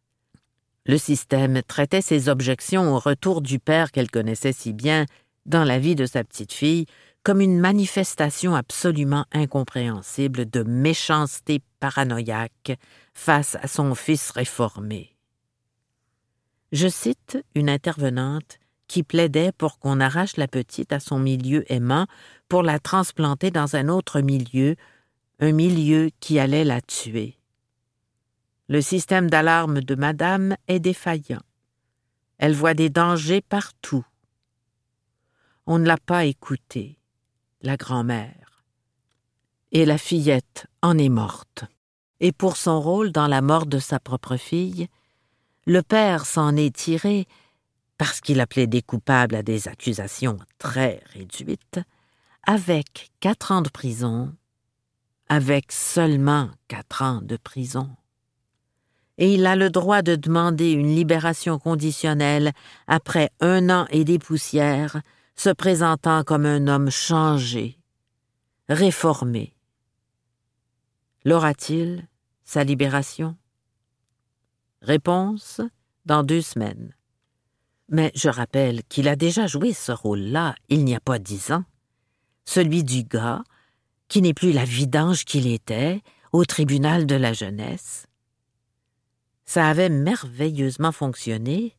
Le 0.86 0.98
système 0.98 1.62
traitait 1.64 2.02
ses 2.02 2.28
objections 2.28 2.94
au 2.94 3.00
retour 3.00 3.42
du 3.42 3.60
père 3.60 3.92
qu'elle 3.92 4.12
connaissait 4.12 4.54
si 4.54 4.74
bien 4.74 5.06
dans 5.46 5.64
la 5.64 5.80
vie 5.80 5.96
de 5.96 6.06
sa 6.06 6.24
petite 6.24 6.52
fille 6.52 6.86
comme 7.24 7.42
une 7.42 7.60
manifestation 7.60 8.56
absolument 8.56 9.26
incompréhensible 9.32 10.50
de 10.50 10.64
méchanceté 10.64 11.62
paranoïaque 11.80 12.78
face 13.14 13.56
à 13.62 13.68
son 13.68 13.94
fils 13.96 14.32
réformé. 14.32 15.16
Je 16.72 16.88
cite 16.88 17.38
une 17.54 17.70
intervenante 17.70 18.60
qui 18.88 19.04
plaidait 19.04 19.52
pour 19.52 19.80
qu'on 19.80 20.00
arrache 20.00 20.38
la 20.38 20.48
petite 20.48 20.94
à 20.94 21.00
son 21.00 21.20
milieu 21.20 21.70
aimant 21.72 22.08
pour 22.50 22.64
la 22.64 22.80
transplanter 22.80 23.52
dans 23.52 23.76
un 23.76 23.88
autre 23.88 24.22
milieu, 24.22 24.76
un 25.40 25.52
milieu 25.52 26.10
qui 26.20 26.40
allait 26.40 26.66
la 26.66 26.82
tuer. 26.82 27.38
Le 28.68 28.82
système 28.82 29.30
d'alarme 29.30 29.82
de 29.82 29.96
madame 29.96 30.56
est 30.68 30.80
défaillant. 30.80 31.42
Elle 32.38 32.54
voit 32.54 32.74
des 32.74 32.90
dangers 32.90 33.42
partout. 33.42 34.06
On 35.66 35.78
ne 35.78 35.86
l'a 35.86 35.98
pas 35.98 36.26
écoutée, 36.26 36.98
la 37.62 37.78
grand-mère. 37.78 38.64
Et 39.72 39.86
la 39.86 39.98
fillette 39.98 40.68
en 40.82 40.98
est 40.98 41.10
morte. 41.10 41.64
Et 42.20 42.32
pour 42.32 42.58
son 42.58 42.82
rôle 42.82 43.12
dans 43.12 43.28
la 43.28 43.42
mort 43.42 43.66
de 43.66 43.80
sa 43.80 44.00
propre 44.00 44.38
fille, 44.38 44.88
le 45.66 45.82
père 45.82 46.26
s'en 46.26 46.56
est 46.56 46.76
tiré, 46.76 47.28
parce 47.98 48.22
qu'il 48.22 48.40
a 48.40 48.48
plaidé 48.48 48.82
coupable 48.82 49.36
à 49.36 49.44
des 49.44 49.68
accusations 49.68 50.38
très 50.58 51.02
réduites, 51.14 51.80
avec 52.44 53.12
quatre 53.20 53.52
ans 53.52 53.62
de 53.62 53.70
prison, 53.70 54.34
avec 55.30 55.72
seulement 55.72 56.50
quatre 56.68 57.04
ans 57.04 57.22
de 57.22 57.38
prison 57.38 57.90
et 59.22 59.36
il 59.36 59.46
a 59.46 59.56
le 59.56 59.70
droit 59.70 60.02
de 60.02 60.16
demander 60.16 60.72
une 60.72 60.96
libération 60.96 61.60
conditionnelle 61.60 62.54
après 62.88 63.30
un 63.40 63.70
an 63.70 63.86
et 63.92 64.04
des 64.04 64.18
poussières, 64.18 65.02
se 65.42 65.50
présentant 65.50 66.24
comme 66.24 66.46
un 66.46 66.68
homme 66.68 66.92
changé, 66.92 67.80
réformé. 68.70 69.56
L'aura-t-il, 71.26 72.08
sa 72.44 72.64
libération? 72.64 73.36
Réponse 74.84 75.60
dans 76.06 76.22
deux 76.22 76.42
semaines. 76.42 76.94
Mais 77.90 78.12
je 78.14 78.30
rappelle 78.30 78.84
qu'il 78.84 79.08
a 79.08 79.16
déjà 79.16 79.48
joué 79.48 79.74
ce 79.74 79.92
rôle-là 79.92 80.54
il 80.70 80.86
n'y 80.86 80.96
a 80.96 81.00
pas 81.00 81.18
dix 81.18 81.52
ans, 81.52 81.64
celui 82.46 82.84
du 82.84 83.04
gars 83.04 83.44
qui 84.10 84.22
n'est 84.22 84.36
plus 84.36 84.52
la 84.52 84.66
vidange 84.66 85.26
qu'il 85.26 85.48
était 85.48 86.04
au 86.32 86.46
tribunal 86.46 87.08
de 87.08 87.16
la 87.16 87.34
jeunesse 87.34 88.06
ça 89.52 89.68
avait 89.68 89.90
merveilleusement 89.90 90.94
fonctionné. 90.94 91.76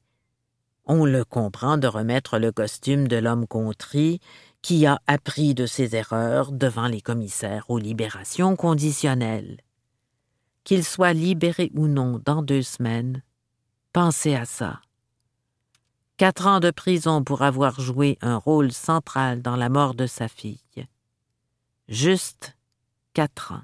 On 0.85 1.05
le 1.05 1.25
comprend 1.25 1.79
de 1.79 1.87
remettre 1.87 2.39
le 2.39 2.51
costume 2.51 3.07
de 3.07 3.17
l'homme 3.17 3.47
contrit 3.47 4.21
qui 4.62 4.87
a 4.87 5.01
appris 5.07 5.55
de 5.55 5.67
ses 5.67 5.95
erreurs 5.95 6.53
devant 6.53 6.87
les 6.87 7.01
commissaires 7.01 7.69
aux 7.69 7.79
libérations 7.79 8.57
conditionnelles. 8.57 9.59
Qu'il 10.65 10.85
soit 10.85 11.12
libéré 11.12 11.71
ou 11.75 11.87
non 11.87 12.21
dans 12.25 12.43
deux 12.43 12.62
semaines, 12.62 13.23
pensez 13.93 14.35
à 14.35 14.45
ça. 14.45 14.81
Quatre 16.17 16.47
ans 16.47 16.61
de 16.61 16.71
prison 16.71 17.25
pour 17.25 17.43
avoir 17.43 17.81
joué 17.81 18.19
un 18.21 18.37
rôle 18.37 18.73
central 18.73 19.43
dans 19.43 19.57
la 19.57 19.69
mort 19.69 19.95
de 19.95 20.07
sa 20.07 20.29
fille. 20.29 20.87
Juste 21.89 22.57
quatre 23.12 23.53
ans. 23.53 23.62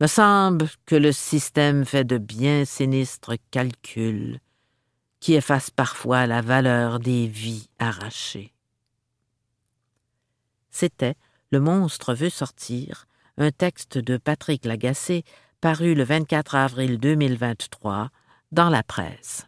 Me 0.00 0.06
semble 0.06 0.68
que 0.86 0.94
le 0.94 1.12
système 1.12 1.84
fait 1.84 2.04
de 2.04 2.18
bien 2.18 2.64
sinistres 2.64 3.34
calculs 3.50 4.40
qui 5.20 5.34
effacent 5.34 5.70
parfois 5.70 6.26
la 6.26 6.40
valeur 6.40 7.00
des 7.00 7.26
vies 7.26 7.68
arrachées. 7.78 8.52
C'était 10.70 11.16
Le 11.50 11.60
monstre 11.60 12.14
veut 12.14 12.30
sortir, 12.30 13.06
un 13.36 13.50
texte 13.50 13.98
de 13.98 14.16
Patrick 14.16 14.64
Lagacé 14.64 15.24
paru 15.60 15.94
le 15.94 16.04
24 16.04 16.54
avril 16.54 16.98
2023 16.98 18.10
dans 18.52 18.68
la 18.68 18.82
presse. 18.82 19.47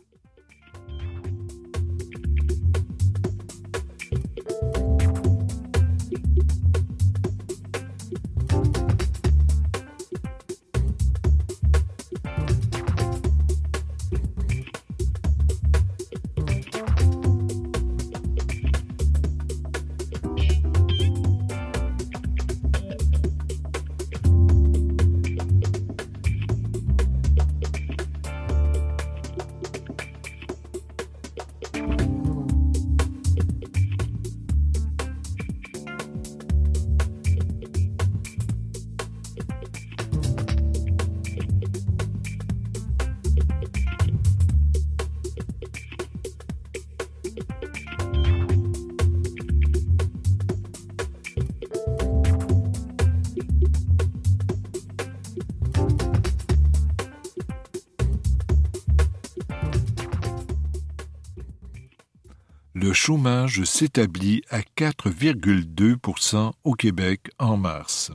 Chômage 63.10 63.64
s'établit 63.64 64.44
à 64.50 64.60
4,2% 64.60 66.52
au 66.62 66.74
Québec 66.74 67.32
en 67.40 67.56
mars. 67.56 68.12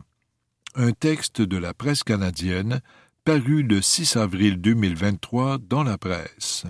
Un 0.74 0.94
texte 0.94 1.42
de 1.42 1.58
la 1.58 1.74
presse 1.74 2.02
canadienne 2.02 2.80
paru 3.26 3.62
le 3.64 3.82
6 3.82 4.16
avril 4.16 4.56
2023 4.62 5.58
dans 5.58 5.84
la 5.84 5.98
presse. 5.98 6.64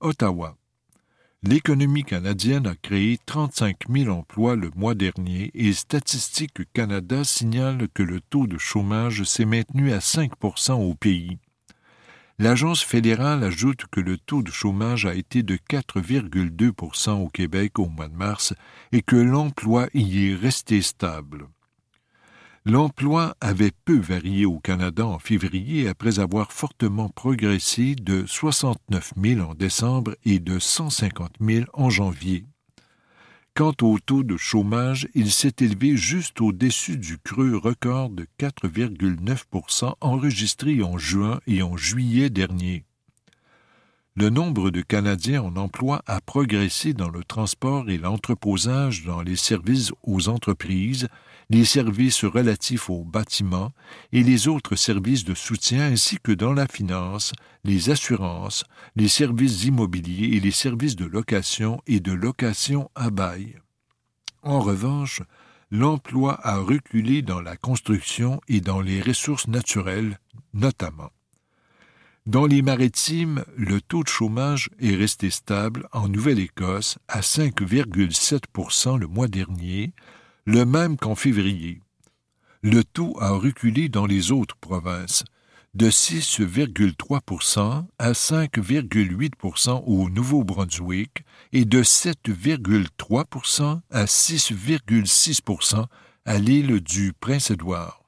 Ottawa. 0.00 0.58
L'économie 1.42 2.04
canadienne 2.04 2.66
a 2.66 2.74
créé 2.74 3.18
35 3.24 3.84
000 3.88 4.10
emplois 4.14 4.54
le 4.54 4.70
mois 4.76 4.94
dernier 4.94 5.50
et 5.54 5.72
Statistique 5.72 6.70
Canada 6.74 7.24
signale 7.24 7.88
que 7.94 8.02
le 8.02 8.20
taux 8.20 8.46
de 8.46 8.58
chômage 8.58 9.22
s'est 9.22 9.46
maintenu 9.46 9.90
à 9.90 10.00
5% 10.00 10.72
au 10.72 10.94
pays. 10.94 11.38
L'agence 12.38 12.82
fédérale 12.82 13.42
ajoute 13.44 13.86
que 13.90 14.00
le 14.00 14.18
taux 14.18 14.42
de 14.42 14.50
chômage 14.50 15.06
a 15.06 15.14
été 15.14 15.42
de 15.42 15.56
4,2% 15.56 17.22
au 17.22 17.28
Québec 17.30 17.78
au 17.78 17.88
mois 17.88 18.08
de 18.08 18.14
mars 18.14 18.52
et 18.92 19.00
que 19.00 19.16
l'emploi 19.16 19.88
y 19.94 20.26
est 20.26 20.34
resté 20.34 20.82
stable. 20.82 21.48
L'emploi 22.66 23.36
avait 23.40 23.70
peu 23.84 23.98
varié 23.98 24.44
au 24.44 24.58
Canada 24.58 25.06
en 25.06 25.18
février 25.18 25.88
après 25.88 26.18
avoir 26.18 26.52
fortement 26.52 27.08
progressé 27.08 27.94
de 27.94 28.26
69 28.26 29.14
000 29.16 29.40
en 29.40 29.54
décembre 29.54 30.14
et 30.24 30.38
de 30.38 30.58
150 30.58 31.36
000 31.40 31.64
en 31.72 31.88
janvier. 31.88 32.44
Quant 33.56 33.72
au 33.80 33.98
taux 33.98 34.22
de 34.22 34.36
chômage, 34.36 35.08
il 35.14 35.32
s'est 35.32 35.54
élevé 35.60 35.96
juste 35.96 36.42
au-dessus 36.42 36.98
du 36.98 37.16
creux 37.16 37.56
record 37.56 38.10
de 38.10 38.26
4,9 38.38 39.94
enregistré 40.02 40.82
en 40.82 40.98
juin 40.98 41.40
et 41.46 41.62
en 41.62 41.74
juillet 41.74 42.28
dernier. 42.28 42.84
Le 44.14 44.28
nombre 44.28 44.68
de 44.68 44.82
Canadiens 44.82 45.40
en 45.40 45.56
emploi 45.56 46.02
a 46.06 46.20
progressé 46.20 46.92
dans 46.92 47.08
le 47.08 47.24
transport 47.24 47.88
et 47.88 47.96
l'entreposage 47.96 49.06
dans 49.06 49.22
les 49.22 49.36
services 49.36 49.90
aux 50.02 50.28
entreprises, 50.28 51.08
les 51.48 51.64
services 51.64 52.24
relatifs 52.24 52.90
aux 52.90 53.04
bâtiments 53.04 53.72
et 54.12 54.22
les 54.22 54.48
autres 54.48 54.76
services 54.76 55.24
de 55.24 55.34
soutien 55.34 55.92
ainsi 55.92 56.18
que 56.22 56.32
dans 56.32 56.52
la 56.52 56.66
finance, 56.66 57.32
les 57.64 57.90
assurances, 57.90 58.64
les 58.96 59.08
services 59.08 59.64
immobiliers 59.64 60.36
et 60.36 60.40
les 60.40 60.50
services 60.50 60.96
de 60.96 61.04
location 61.04 61.80
et 61.86 62.00
de 62.00 62.12
location 62.12 62.90
à 62.94 63.10
bail. 63.10 63.56
En 64.42 64.60
revanche, 64.60 65.22
l'emploi 65.70 66.38
a 66.42 66.58
reculé 66.58 67.22
dans 67.22 67.40
la 67.40 67.56
construction 67.56 68.40
et 68.48 68.60
dans 68.60 68.80
les 68.80 69.00
ressources 69.00 69.48
naturelles 69.48 70.18
notamment. 70.54 71.10
Dans 72.26 72.46
les 72.46 72.60
maritimes, 72.60 73.44
le 73.56 73.80
taux 73.80 74.02
de 74.02 74.08
chômage 74.08 74.68
est 74.80 74.96
resté 74.96 75.30
stable 75.30 75.88
en 75.92 76.08
Nouvelle-Écosse 76.08 76.98
à 77.06 77.20
5,7% 77.20 78.98
le 78.98 79.06
mois 79.06 79.28
dernier, 79.28 79.92
le 80.46 80.64
même 80.64 80.96
qu'en 80.96 81.14
février. 81.16 81.80
Le 82.62 82.84
taux 82.84 83.16
a 83.20 83.30
reculé 83.30 83.88
dans 83.88 84.06
les 84.06 84.30
autres 84.32 84.56
provinces, 84.56 85.24
de 85.74 85.90
6,3% 85.90 87.84
à 87.98 88.12
5,8% 88.12 89.82
au 89.84 90.08
Nouveau-Brunswick 90.08 91.24
et 91.52 91.64
de 91.64 91.82
7,3% 91.82 93.80
à 93.90 94.04
6,6% 94.04 95.84
à 96.24 96.38
l'île 96.38 96.80
du 96.80 97.12
Prince-Édouard. 97.12 98.02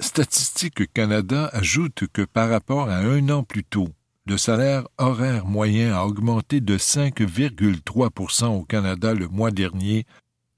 Statistique 0.00 0.92
Canada 0.92 1.50
ajoute 1.52 2.04
que 2.12 2.22
par 2.22 2.48
rapport 2.50 2.88
à 2.88 2.96
un 2.96 3.28
an 3.28 3.42
plus 3.42 3.64
tôt, 3.64 3.88
le 4.26 4.36
salaire 4.36 4.88
horaire 4.98 5.46
moyen 5.46 5.94
a 5.94 6.04
augmenté 6.04 6.60
de 6.60 6.76
5,3% 6.78 8.46
au 8.46 8.64
Canada 8.64 9.14
le 9.14 9.28
mois 9.28 9.50
dernier 9.50 10.04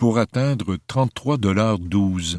pour 0.01 0.17
atteindre 0.17 0.79
33,12 0.89 2.39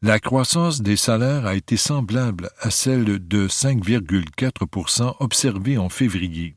la 0.00 0.18
croissance 0.18 0.80
des 0.80 0.96
salaires 0.96 1.44
a 1.44 1.54
été 1.54 1.76
semblable 1.76 2.48
à 2.60 2.70
celle 2.70 3.04
de 3.26 3.48
5,4% 3.48 5.16
observée 5.20 5.76
en 5.76 5.90
février. 5.90 6.56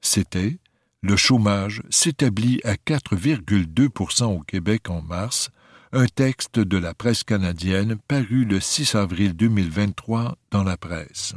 C'était 0.00 0.58
le 1.02 1.16
chômage 1.16 1.82
s'établit 1.90 2.60
à 2.62 2.74
4,2% 2.74 4.24
au 4.26 4.40
Québec 4.40 4.90
en 4.90 5.02
mars, 5.02 5.50
un 5.92 6.06
texte 6.06 6.60
de 6.60 6.78
la 6.78 6.94
presse 6.94 7.24
canadienne 7.24 7.96
paru 8.06 8.44
le 8.44 8.60
6 8.60 8.94
avril 8.94 9.34
2023 9.34 10.36
dans 10.52 10.62
la 10.62 10.76
presse. 10.76 11.34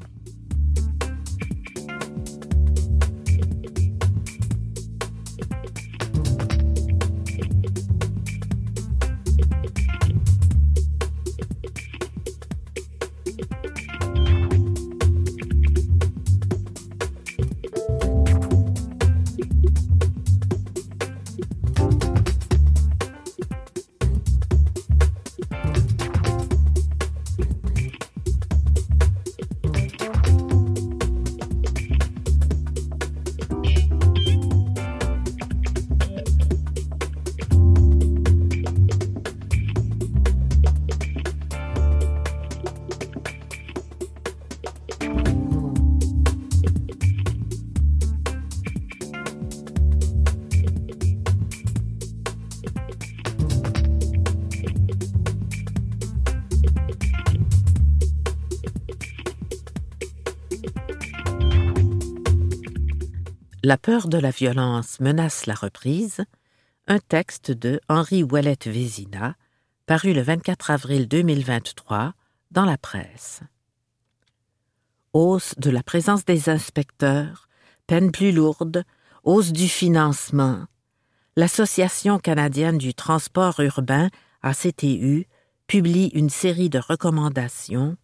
La 63.68 63.80
peur 63.80 64.10
de 64.10 64.20
la 64.20 64.30
violence 64.30 65.00
menace 65.00 65.48
la 65.48 65.56
reprise, 65.56 66.24
un 66.86 67.00
texte 67.00 67.50
de 67.50 67.82
Henri 67.90 68.22
Ouellet 68.22 68.60
Vézina, 68.64 69.36
paru 69.88 70.14
le 70.14 70.22
24 70.22 70.70
avril 70.70 71.08
2023 71.08 72.14
dans 72.52 72.66
la 72.66 72.78
presse. 72.78 73.40
Hausse 75.14 75.56
de 75.58 75.72
la 75.72 75.82
présence 75.82 76.26
des 76.26 76.48
inspecteurs, 76.48 77.50
peine 77.88 78.12
plus 78.12 78.32
lourde, 78.32 78.84
hausse 79.24 79.52
du 79.52 79.68
financement. 79.68 80.66
L'Association 81.36 82.20
canadienne 82.20 82.78
du 82.78 82.94
transport 82.94 83.60
urbain, 83.62 84.12
ACTU, 84.44 85.26
publie 85.66 86.12
une 86.14 86.30
série 86.30 86.70
de 86.70 86.78
recommandations 86.78 87.98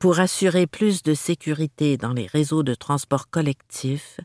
pour 0.00 0.18
assurer 0.18 0.66
plus 0.66 1.04
de 1.04 1.14
sécurité 1.14 1.96
dans 1.96 2.12
les 2.12 2.26
réseaux 2.26 2.64
de 2.64 2.74
transport 2.74 3.30
collectif 3.30 4.18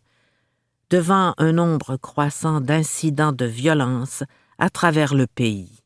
devant 0.91 1.34
un 1.38 1.54
nombre 1.54 1.95
croissant 1.95 2.60
d'incidents 2.60 3.32
de 3.32 3.45
violence 3.45 4.23
à 4.60 4.69
travers 4.69 5.15
le 5.15 5.25
pays. 5.25 5.80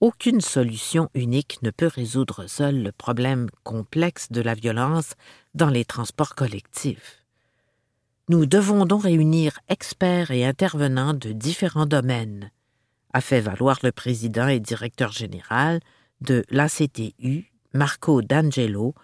Aucune 0.00 0.40
solution 0.40 1.10
unique 1.12 1.58
ne 1.62 1.70
peut 1.70 1.90
résoudre 1.92 2.46
seule 2.46 2.84
le 2.84 2.92
problème 2.92 3.48
complexe 3.64 4.30
de 4.30 4.40
la 4.40 4.54
violence 4.54 5.14
dans 5.54 5.70
les 5.70 5.84
transports 5.84 6.36
collectifs. 6.36 7.24
Nous 8.28 8.46
devons 8.46 8.86
donc 8.86 9.02
réunir 9.02 9.58
experts 9.68 10.30
et 10.30 10.46
intervenants 10.46 11.14
de 11.14 11.32
différents 11.32 11.86
domaines, 11.86 12.52
a 13.12 13.20
fait 13.20 13.40
valoir 13.40 13.80
le 13.82 13.90
président 13.90 14.46
et 14.46 14.60
directeur 14.60 15.10
général 15.10 15.80
de 16.20 16.44
l'ACTU, 16.48 17.52
Marco 17.72 18.22
D'Angelo, 18.22 18.94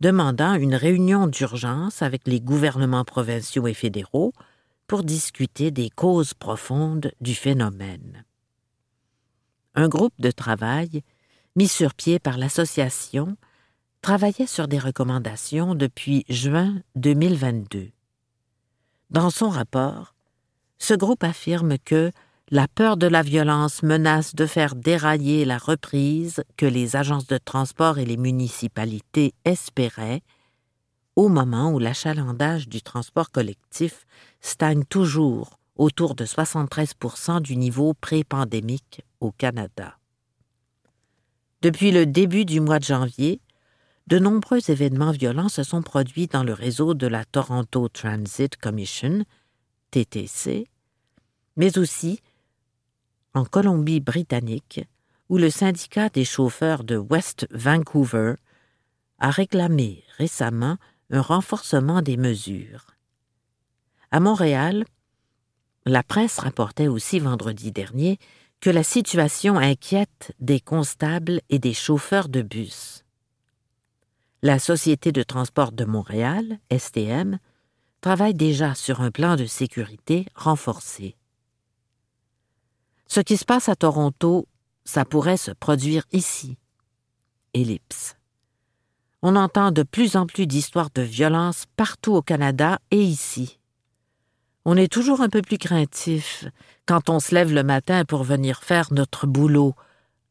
demandant 0.00 0.54
une 0.54 0.74
réunion 0.74 1.26
d'urgence 1.26 2.02
avec 2.02 2.26
les 2.26 2.40
gouvernements 2.40 3.04
provinciaux 3.04 3.66
et 3.66 3.74
fédéraux 3.74 4.32
pour 4.86 5.02
discuter 5.02 5.70
des 5.70 5.90
causes 5.90 6.34
profondes 6.34 7.12
du 7.20 7.34
phénomène. 7.34 8.24
Un 9.74 9.88
groupe 9.88 10.14
de 10.18 10.30
travail, 10.30 11.02
mis 11.56 11.68
sur 11.68 11.94
pied 11.94 12.18
par 12.18 12.38
l'association, 12.38 13.36
travaillait 14.00 14.46
sur 14.46 14.68
des 14.68 14.78
recommandations 14.78 15.74
depuis 15.74 16.24
juin 16.28 16.80
2022. 16.94 17.90
Dans 19.10 19.30
son 19.30 19.48
rapport, 19.48 20.14
ce 20.78 20.94
groupe 20.94 21.24
affirme 21.24 21.78
que 21.78 22.12
la 22.50 22.68
peur 22.68 22.96
de 22.96 23.08
la 23.08 23.22
violence 23.22 23.82
menace 23.82 24.34
de 24.34 24.46
faire 24.46 24.76
dérailler 24.76 25.44
la 25.44 25.58
reprise 25.58 26.44
que 26.56 26.66
les 26.66 26.94
agences 26.94 27.26
de 27.26 27.38
transport 27.38 27.98
et 27.98 28.04
les 28.04 28.16
municipalités 28.16 29.34
espéraient 29.44 30.22
au 31.16 31.28
moment 31.28 31.72
où 31.72 31.78
l'achalandage 31.78 32.68
du 32.68 32.82
transport 32.82 33.30
collectif 33.32 34.06
stagne 34.40 34.84
toujours 34.84 35.58
autour 35.74 36.14
de 36.14 36.24
73% 36.24 37.40
du 37.40 37.56
niveau 37.56 37.94
pré-pandémique 37.94 39.02
au 39.20 39.32
Canada. 39.32 39.98
Depuis 41.62 41.90
le 41.90 42.06
début 42.06 42.44
du 42.44 42.60
mois 42.60 42.78
de 42.78 42.84
janvier, 42.84 43.40
de 44.06 44.20
nombreux 44.20 44.70
événements 44.70 45.10
violents 45.10 45.48
se 45.48 45.64
sont 45.64 45.82
produits 45.82 46.28
dans 46.28 46.44
le 46.44 46.52
réseau 46.52 46.94
de 46.94 47.08
la 47.08 47.24
Toronto 47.24 47.88
Transit 47.88 48.56
Commission, 48.56 49.24
TTC, 49.90 50.68
mais 51.56 51.76
aussi 51.78 52.20
en 53.36 53.44
Colombie-Britannique, 53.44 54.80
où 55.28 55.36
le 55.36 55.50
syndicat 55.50 56.08
des 56.08 56.24
chauffeurs 56.24 56.84
de 56.84 56.96
West 56.96 57.46
Vancouver 57.50 58.34
a 59.18 59.30
réclamé 59.30 60.04
récemment 60.16 60.78
un 61.10 61.20
renforcement 61.20 62.00
des 62.00 62.16
mesures. 62.16 62.86
À 64.10 64.20
Montréal, 64.20 64.84
la 65.84 66.02
presse 66.02 66.38
rapportait 66.38 66.88
aussi 66.88 67.18
vendredi 67.18 67.72
dernier 67.72 68.18
que 68.60 68.70
la 68.70 68.82
situation 68.82 69.58
inquiète 69.58 70.34
des 70.40 70.60
constables 70.60 71.42
et 71.50 71.58
des 71.58 71.74
chauffeurs 71.74 72.28
de 72.28 72.40
bus. 72.40 73.04
La 74.42 74.58
Société 74.58 75.12
de 75.12 75.22
transport 75.22 75.72
de 75.72 75.84
Montréal, 75.84 76.58
STM, 76.76 77.38
travaille 78.00 78.34
déjà 78.34 78.74
sur 78.74 79.02
un 79.02 79.10
plan 79.10 79.36
de 79.36 79.44
sécurité 79.44 80.26
renforcé. 80.34 81.16
Ce 83.06 83.20
qui 83.20 83.36
se 83.36 83.44
passe 83.44 83.68
à 83.68 83.76
Toronto, 83.76 84.46
ça 84.84 85.04
pourrait 85.04 85.36
se 85.36 85.50
produire 85.50 86.04
ici. 86.12 86.58
Ellipse. 87.54 88.16
On 89.22 89.36
entend 89.36 89.72
de 89.72 89.82
plus 89.82 90.16
en 90.16 90.26
plus 90.26 90.46
d'histoires 90.46 90.90
de 90.94 91.02
violence 91.02 91.64
partout 91.76 92.14
au 92.14 92.22
Canada 92.22 92.78
et 92.90 93.02
ici. 93.02 93.58
On 94.64 94.76
est 94.76 94.92
toujours 94.92 95.20
un 95.20 95.28
peu 95.28 95.42
plus 95.42 95.58
craintif 95.58 96.44
quand 96.86 97.10
on 97.10 97.18
se 97.18 97.34
lève 97.34 97.52
le 97.52 97.62
matin 97.62 98.04
pour 98.04 98.22
venir 98.22 98.62
faire 98.62 98.92
notre 98.92 99.26
boulot, 99.26 99.74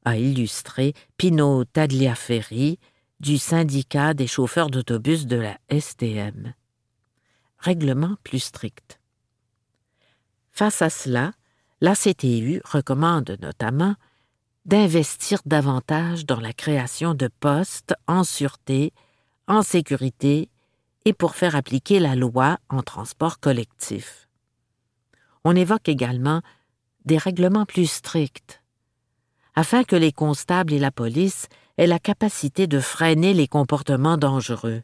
a 0.06 0.18
illustré 0.18 0.94
Pino 1.18 1.66
Tagliaferri 1.66 2.80
du 3.20 3.38
syndicat 3.38 4.14
des 4.14 4.28
chauffeurs 4.28 4.70
d'autobus 4.70 5.26
de 5.26 5.38
la 5.38 5.58
STM. 5.70 6.54
Règlement 7.58 8.16
plus 8.24 8.40
strict. 8.40 9.00
Face 10.52 10.82
à 10.82 10.90
cela, 10.90 11.34
la 11.82 11.96
CTU 11.96 12.62
recommande 12.64 13.38
notamment 13.42 13.96
d'investir 14.66 15.40
davantage 15.46 16.26
dans 16.26 16.40
la 16.40 16.54
création 16.54 17.14
de 17.14 17.30
postes 17.40 17.94
en 18.08 18.24
sûreté, 18.24 18.94
en 19.48 19.62
sécurité 19.62 20.50
et 21.06 21.14
pour 21.14 21.36
faire 21.36 21.56
appliquer 21.56 22.00
la 22.00 22.16
loi 22.16 22.58
en 22.70 22.82
transport 22.82 23.40
collectif. 23.40 24.28
On 25.44 25.56
évoque 25.56 25.88
également 25.88 26.42
des 27.06 27.20
règlements 27.20 27.66
plus 27.66 27.86
stricts, 27.86 28.64
afin 29.54 29.84
que 29.84 29.96
les 29.96 30.12
constables 30.12 30.74
et 30.74 30.80
la 30.80 30.92
police 30.92 31.48
aient 31.78 31.86
la 31.86 32.00
capacité 32.00 32.66
de 32.66 32.80
freiner 32.80 33.34
les 33.36 33.48
comportements 33.48 34.18
dangereux. 34.18 34.82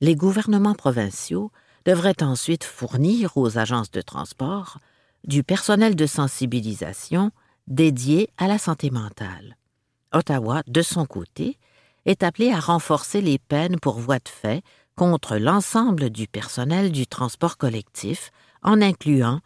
Les 0.00 0.16
gouvernements 0.16 0.74
provinciaux 0.74 1.52
devraient 1.84 2.22
ensuite 2.22 2.64
fournir 2.64 3.36
aux 3.36 3.58
agences 3.58 3.92
de 3.92 4.00
transport 4.00 4.78
du 5.24 5.42
personnel 5.42 5.96
de 5.96 6.06
sensibilisation 6.06 7.32
dédié 7.66 8.28
à 8.36 8.46
la 8.46 8.58
santé 8.58 8.90
mentale. 8.90 9.56
Ottawa, 10.12 10.62
de 10.66 10.82
son 10.82 11.06
côté, 11.06 11.58
est 12.06 12.22
appelé 12.22 12.52
à 12.52 12.60
renforcer 12.60 13.20
les 13.20 13.38
peines 13.38 13.80
pour 13.80 13.98
voie 13.98 14.18
de 14.18 14.28
fait 14.28 14.62
contre 14.96 15.38
l'ensemble 15.38 16.10
du 16.10 16.28
personnel 16.28 16.92
du 16.92 17.06
transport 17.06 17.56
collectif, 17.56 18.30
en 18.62 18.80
incluant 18.80 19.40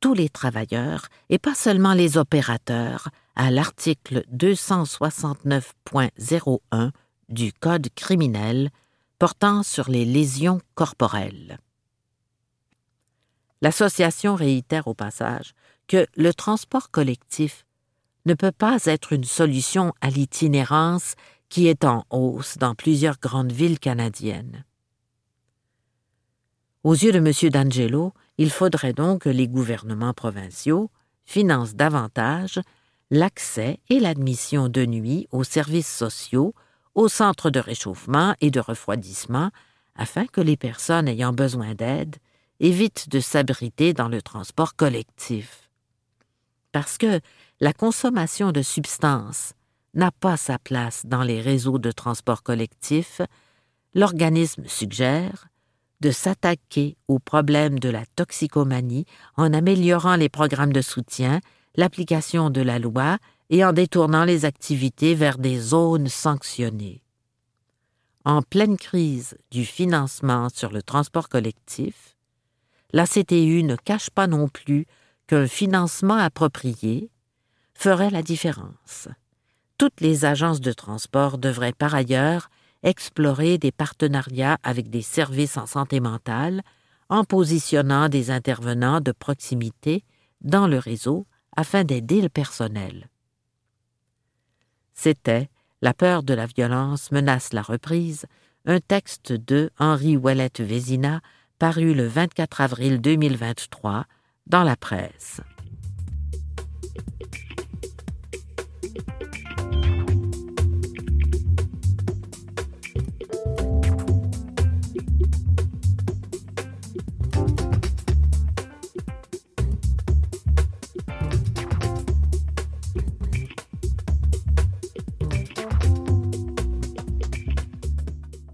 tous 0.00 0.14
les 0.14 0.28
travailleurs 0.28 1.06
et 1.28 1.38
pas 1.38 1.54
seulement 1.54 1.94
les 1.94 2.16
opérateurs, 2.16 3.08
à 3.36 3.50
l'article 3.50 4.24
269.01 4.34 6.90
du 7.28 7.52
Code 7.52 7.88
criminel 7.94 8.70
portant 9.18 9.62
sur 9.62 9.90
les 9.90 10.04
lésions 10.04 10.60
corporelles. 10.74 11.58
L'association 13.60 14.34
réitère 14.34 14.86
au 14.88 14.94
passage 14.94 15.54
que 15.88 16.06
le 16.16 16.32
transport 16.32 16.90
collectif 16.90 17.64
ne 18.26 18.34
peut 18.34 18.52
pas 18.52 18.78
être 18.84 19.12
une 19.12 19.24
solution 19.24 19.92
à 20.00 20.10
l'itinérance 20.10 21.14
qui 21.48 21.66
est 21.66 21.84
en 21.84 22.04
hausse 22.10 22.58
dans 22.58 22.74
plusieurs 22.74 23.18
grandes 23.18 23.52
villes 23.52 23.78
canadiennes. 23.78 24.64
Aux 26.84 26.92
yeux 26.92 27.12
de 27.12 27.18
M. 27.18 27.50
D'Angelo, 27.50 28.12
il 28.36 28.50
faudrait 28.50 28.92
donc 28.92 29.22
que 29.22 29.28
les 29.28 29.48
gouvernements 29.48 30.14
provinciaux 30.14 30.90
financent 31.24 31.74
davantage 31.74 32.60
l'accès 33.10 33.80
et 33.88 33.98
l'admission 33.98 34.68
de 34.68 34.84
nuit 34.86 35.26
aux 35.32 35.44
services 35.44 35.92
sociaux, 35.92 36.54
aux 36.94 37.08
centres 37.08 37.50
de 37.50 37.60
réchauffement 37.60 38.34
et 38.40 38.50
de 38.50 38.60
refroidissement, 38.60 39.50
afin 39.96 40.26
que 40.26 40.40
les 40.40 40.56
personnes 40.56 41.08
ayant 41.08 41.32
besoin 41.32 41.74
d'aide 41.74 42.16
évitent 42.60 43.08
de 43.08 43.20
s'abriter 43.20 43.92
dans 43.92 44.08
le 44.08 44.22
transport 44.22 44.76
collectif. 44.76 45.70
Parce 46.72 46.98
que 46.98 47.20
la 47.60 47.72
consommation 47.72 48.52
de 48.52 48.62
substances 48.62 49.52
n'a 49.94 50.10
pas 50.10 50.36
sa 50.36 50.58
place 50.58 51.06
dans 51.06 51.22
les 51.22 51.40
réseaux 51.40 51.78
de 51.78 51.90
transport 51.90 52.42
collectif, 52.42 53.20
l'organisme 53.94 54.64
suggère 54.66 55.48
de 56.00 56.10
s'attaquer 56.10 56.96
au 57.08 57.18
problème 57.18 57.78
de 57.78 57.88
la 57.88 58.06
toxicomanie 58.06 59.06
en 59.36 59.52
améliorant 59.52 60.16
les 60.16 60.28
programmes 60.28 60.72
de 60.72 60.82
soutien, 60.82 61.40
l'application 61.74 62.50
de 62.50 62.60
la 62.60 62.78
loi 62.78 63.18
et 63.50 63.64
en 63.64 63.72
détournant 63.72 64.24
les 64.24 64.44
activités 64.44 65.14
vers 65.14 65.38
des 65.38 65.58
zones 65.58 66.08
sanctionnées. 66.08 67.02
En 68.24 68.42
pleine 68.42 68.76
crise 68.76 69.36
du 69.50 69.64
financement 69.64 70.48
sur 70.50 70.70
le 70.70 70.82
transport 70.82 71.28
collectif, 71.28 72.17
la 72.92 73.06
CTU 73.06 73.62
ne 73.62 73.76
cache 73.76 74.10
pas 74.10 74.26
non 74.26 74.48
plus 74.48 74.86
qu'un 75.26 75.46
financement 75.46 76.16
approprié 76.16 77.10
ferait 77.74 78.10
la 78.10 78.22
différence. 78.22 79.08
Toutes 79.76 80.00
les 80.00 80.24
agences 80.24 80.60
de 80.60 80.72
transport 80.72 81.38
devraient 81.38 81.72
par 81.72 81.94
ailleurs 81.94 82.50
explorer 82.82 83.58
des 83.58 83.72
partenariats 83.72 84.58
avec 84.62 84.90
des 84.90 85.02
services 85.02 85.56
en 85.56 85.66
santé 85.66 86.00
mentale 86.00 86.62
en 87.08 87.24
positionnant 87.24 88.08
des 88.08 88.30
intervenants 88.30 89.00
de 89.00 89.12
proximité 89.12 90.04
dans 90.40 90.66
le 90.66 90.78
réseau 90.78 91.26
afin 91.56 91.84
d'aider 91.84 92.20
le 92.20 92.28
personnel. 92.28 93.08
C'était 94.94 95.48
La 95.80 95.94
peur 95.94 96.22
de 96.22 96.34
la 96.34 96.46
violence 96.46 97.12
menace 97.12 97.52
la 97.52 97.62
reprise, 97.62 98.26
un 98.64 98.80
texte 98.80 99.32
de 99.32 99.70
Henri 99.78 100.16
Ouellette 100.16 100.60
Vézina 100.60 101.20
paru 101.58 101.92
le 101.92 102.06
24 102.06 102.60
avril 102.60 103.00
2023 103.00 104.04
dans 104.46 104.62
la 104.62 104.76
presse. 104.76 105.40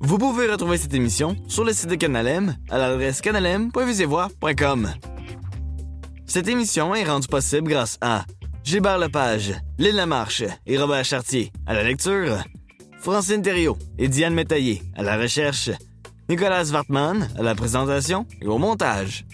Vous 0.07 0.19
pouvez 0.19 0.47
retrouver 0.51 0.77
cette 0.77 0.93
émission 0.93 1.35
sur 1.49 1.65
le 1.65 1.73
site 1.73 1.89
de 1.89 1.95
Canalem 1.95 2.59
à 2.69 2.77
l'adresse 2.77 3.23
canalem.visivoix.com. 3.23 4.93
Cette 6.27 6.47
émission 6.47 6.95
est 6.95 7.05
rendue 7.05 7.27
possible 7.27 7.71
grâce 7.71 7.97
à 8.03 8.27
Gilbert 8.65 8.99
Lepage, 8.99 9.55
Lynn 9.79 9.97
Lamarche 9.97 10.45
et 10.67 10.77
Robert 10.77 11.07
Chartier 11.07 11.51
à 11.67 11.73
la 11.73 11.83
lecture, 11.85 12.37
Francine 12.99 13.41
Thériault 13.41 13.79
et 13.97 14.09
Diane 14.09 14.35
Métaillé 14.35 14.83
à 14.95 15.03
la 15.03 15.17
recherche, 15.17 15.71
Nicolas 16.29 16.71
Wartman 16.71 17.27
à 17.39 17.43
la 17.43 17.55
présentation 17.55 18.27
et 18.43 18.47
au 18.47 18.59
montage. 18.59 19.25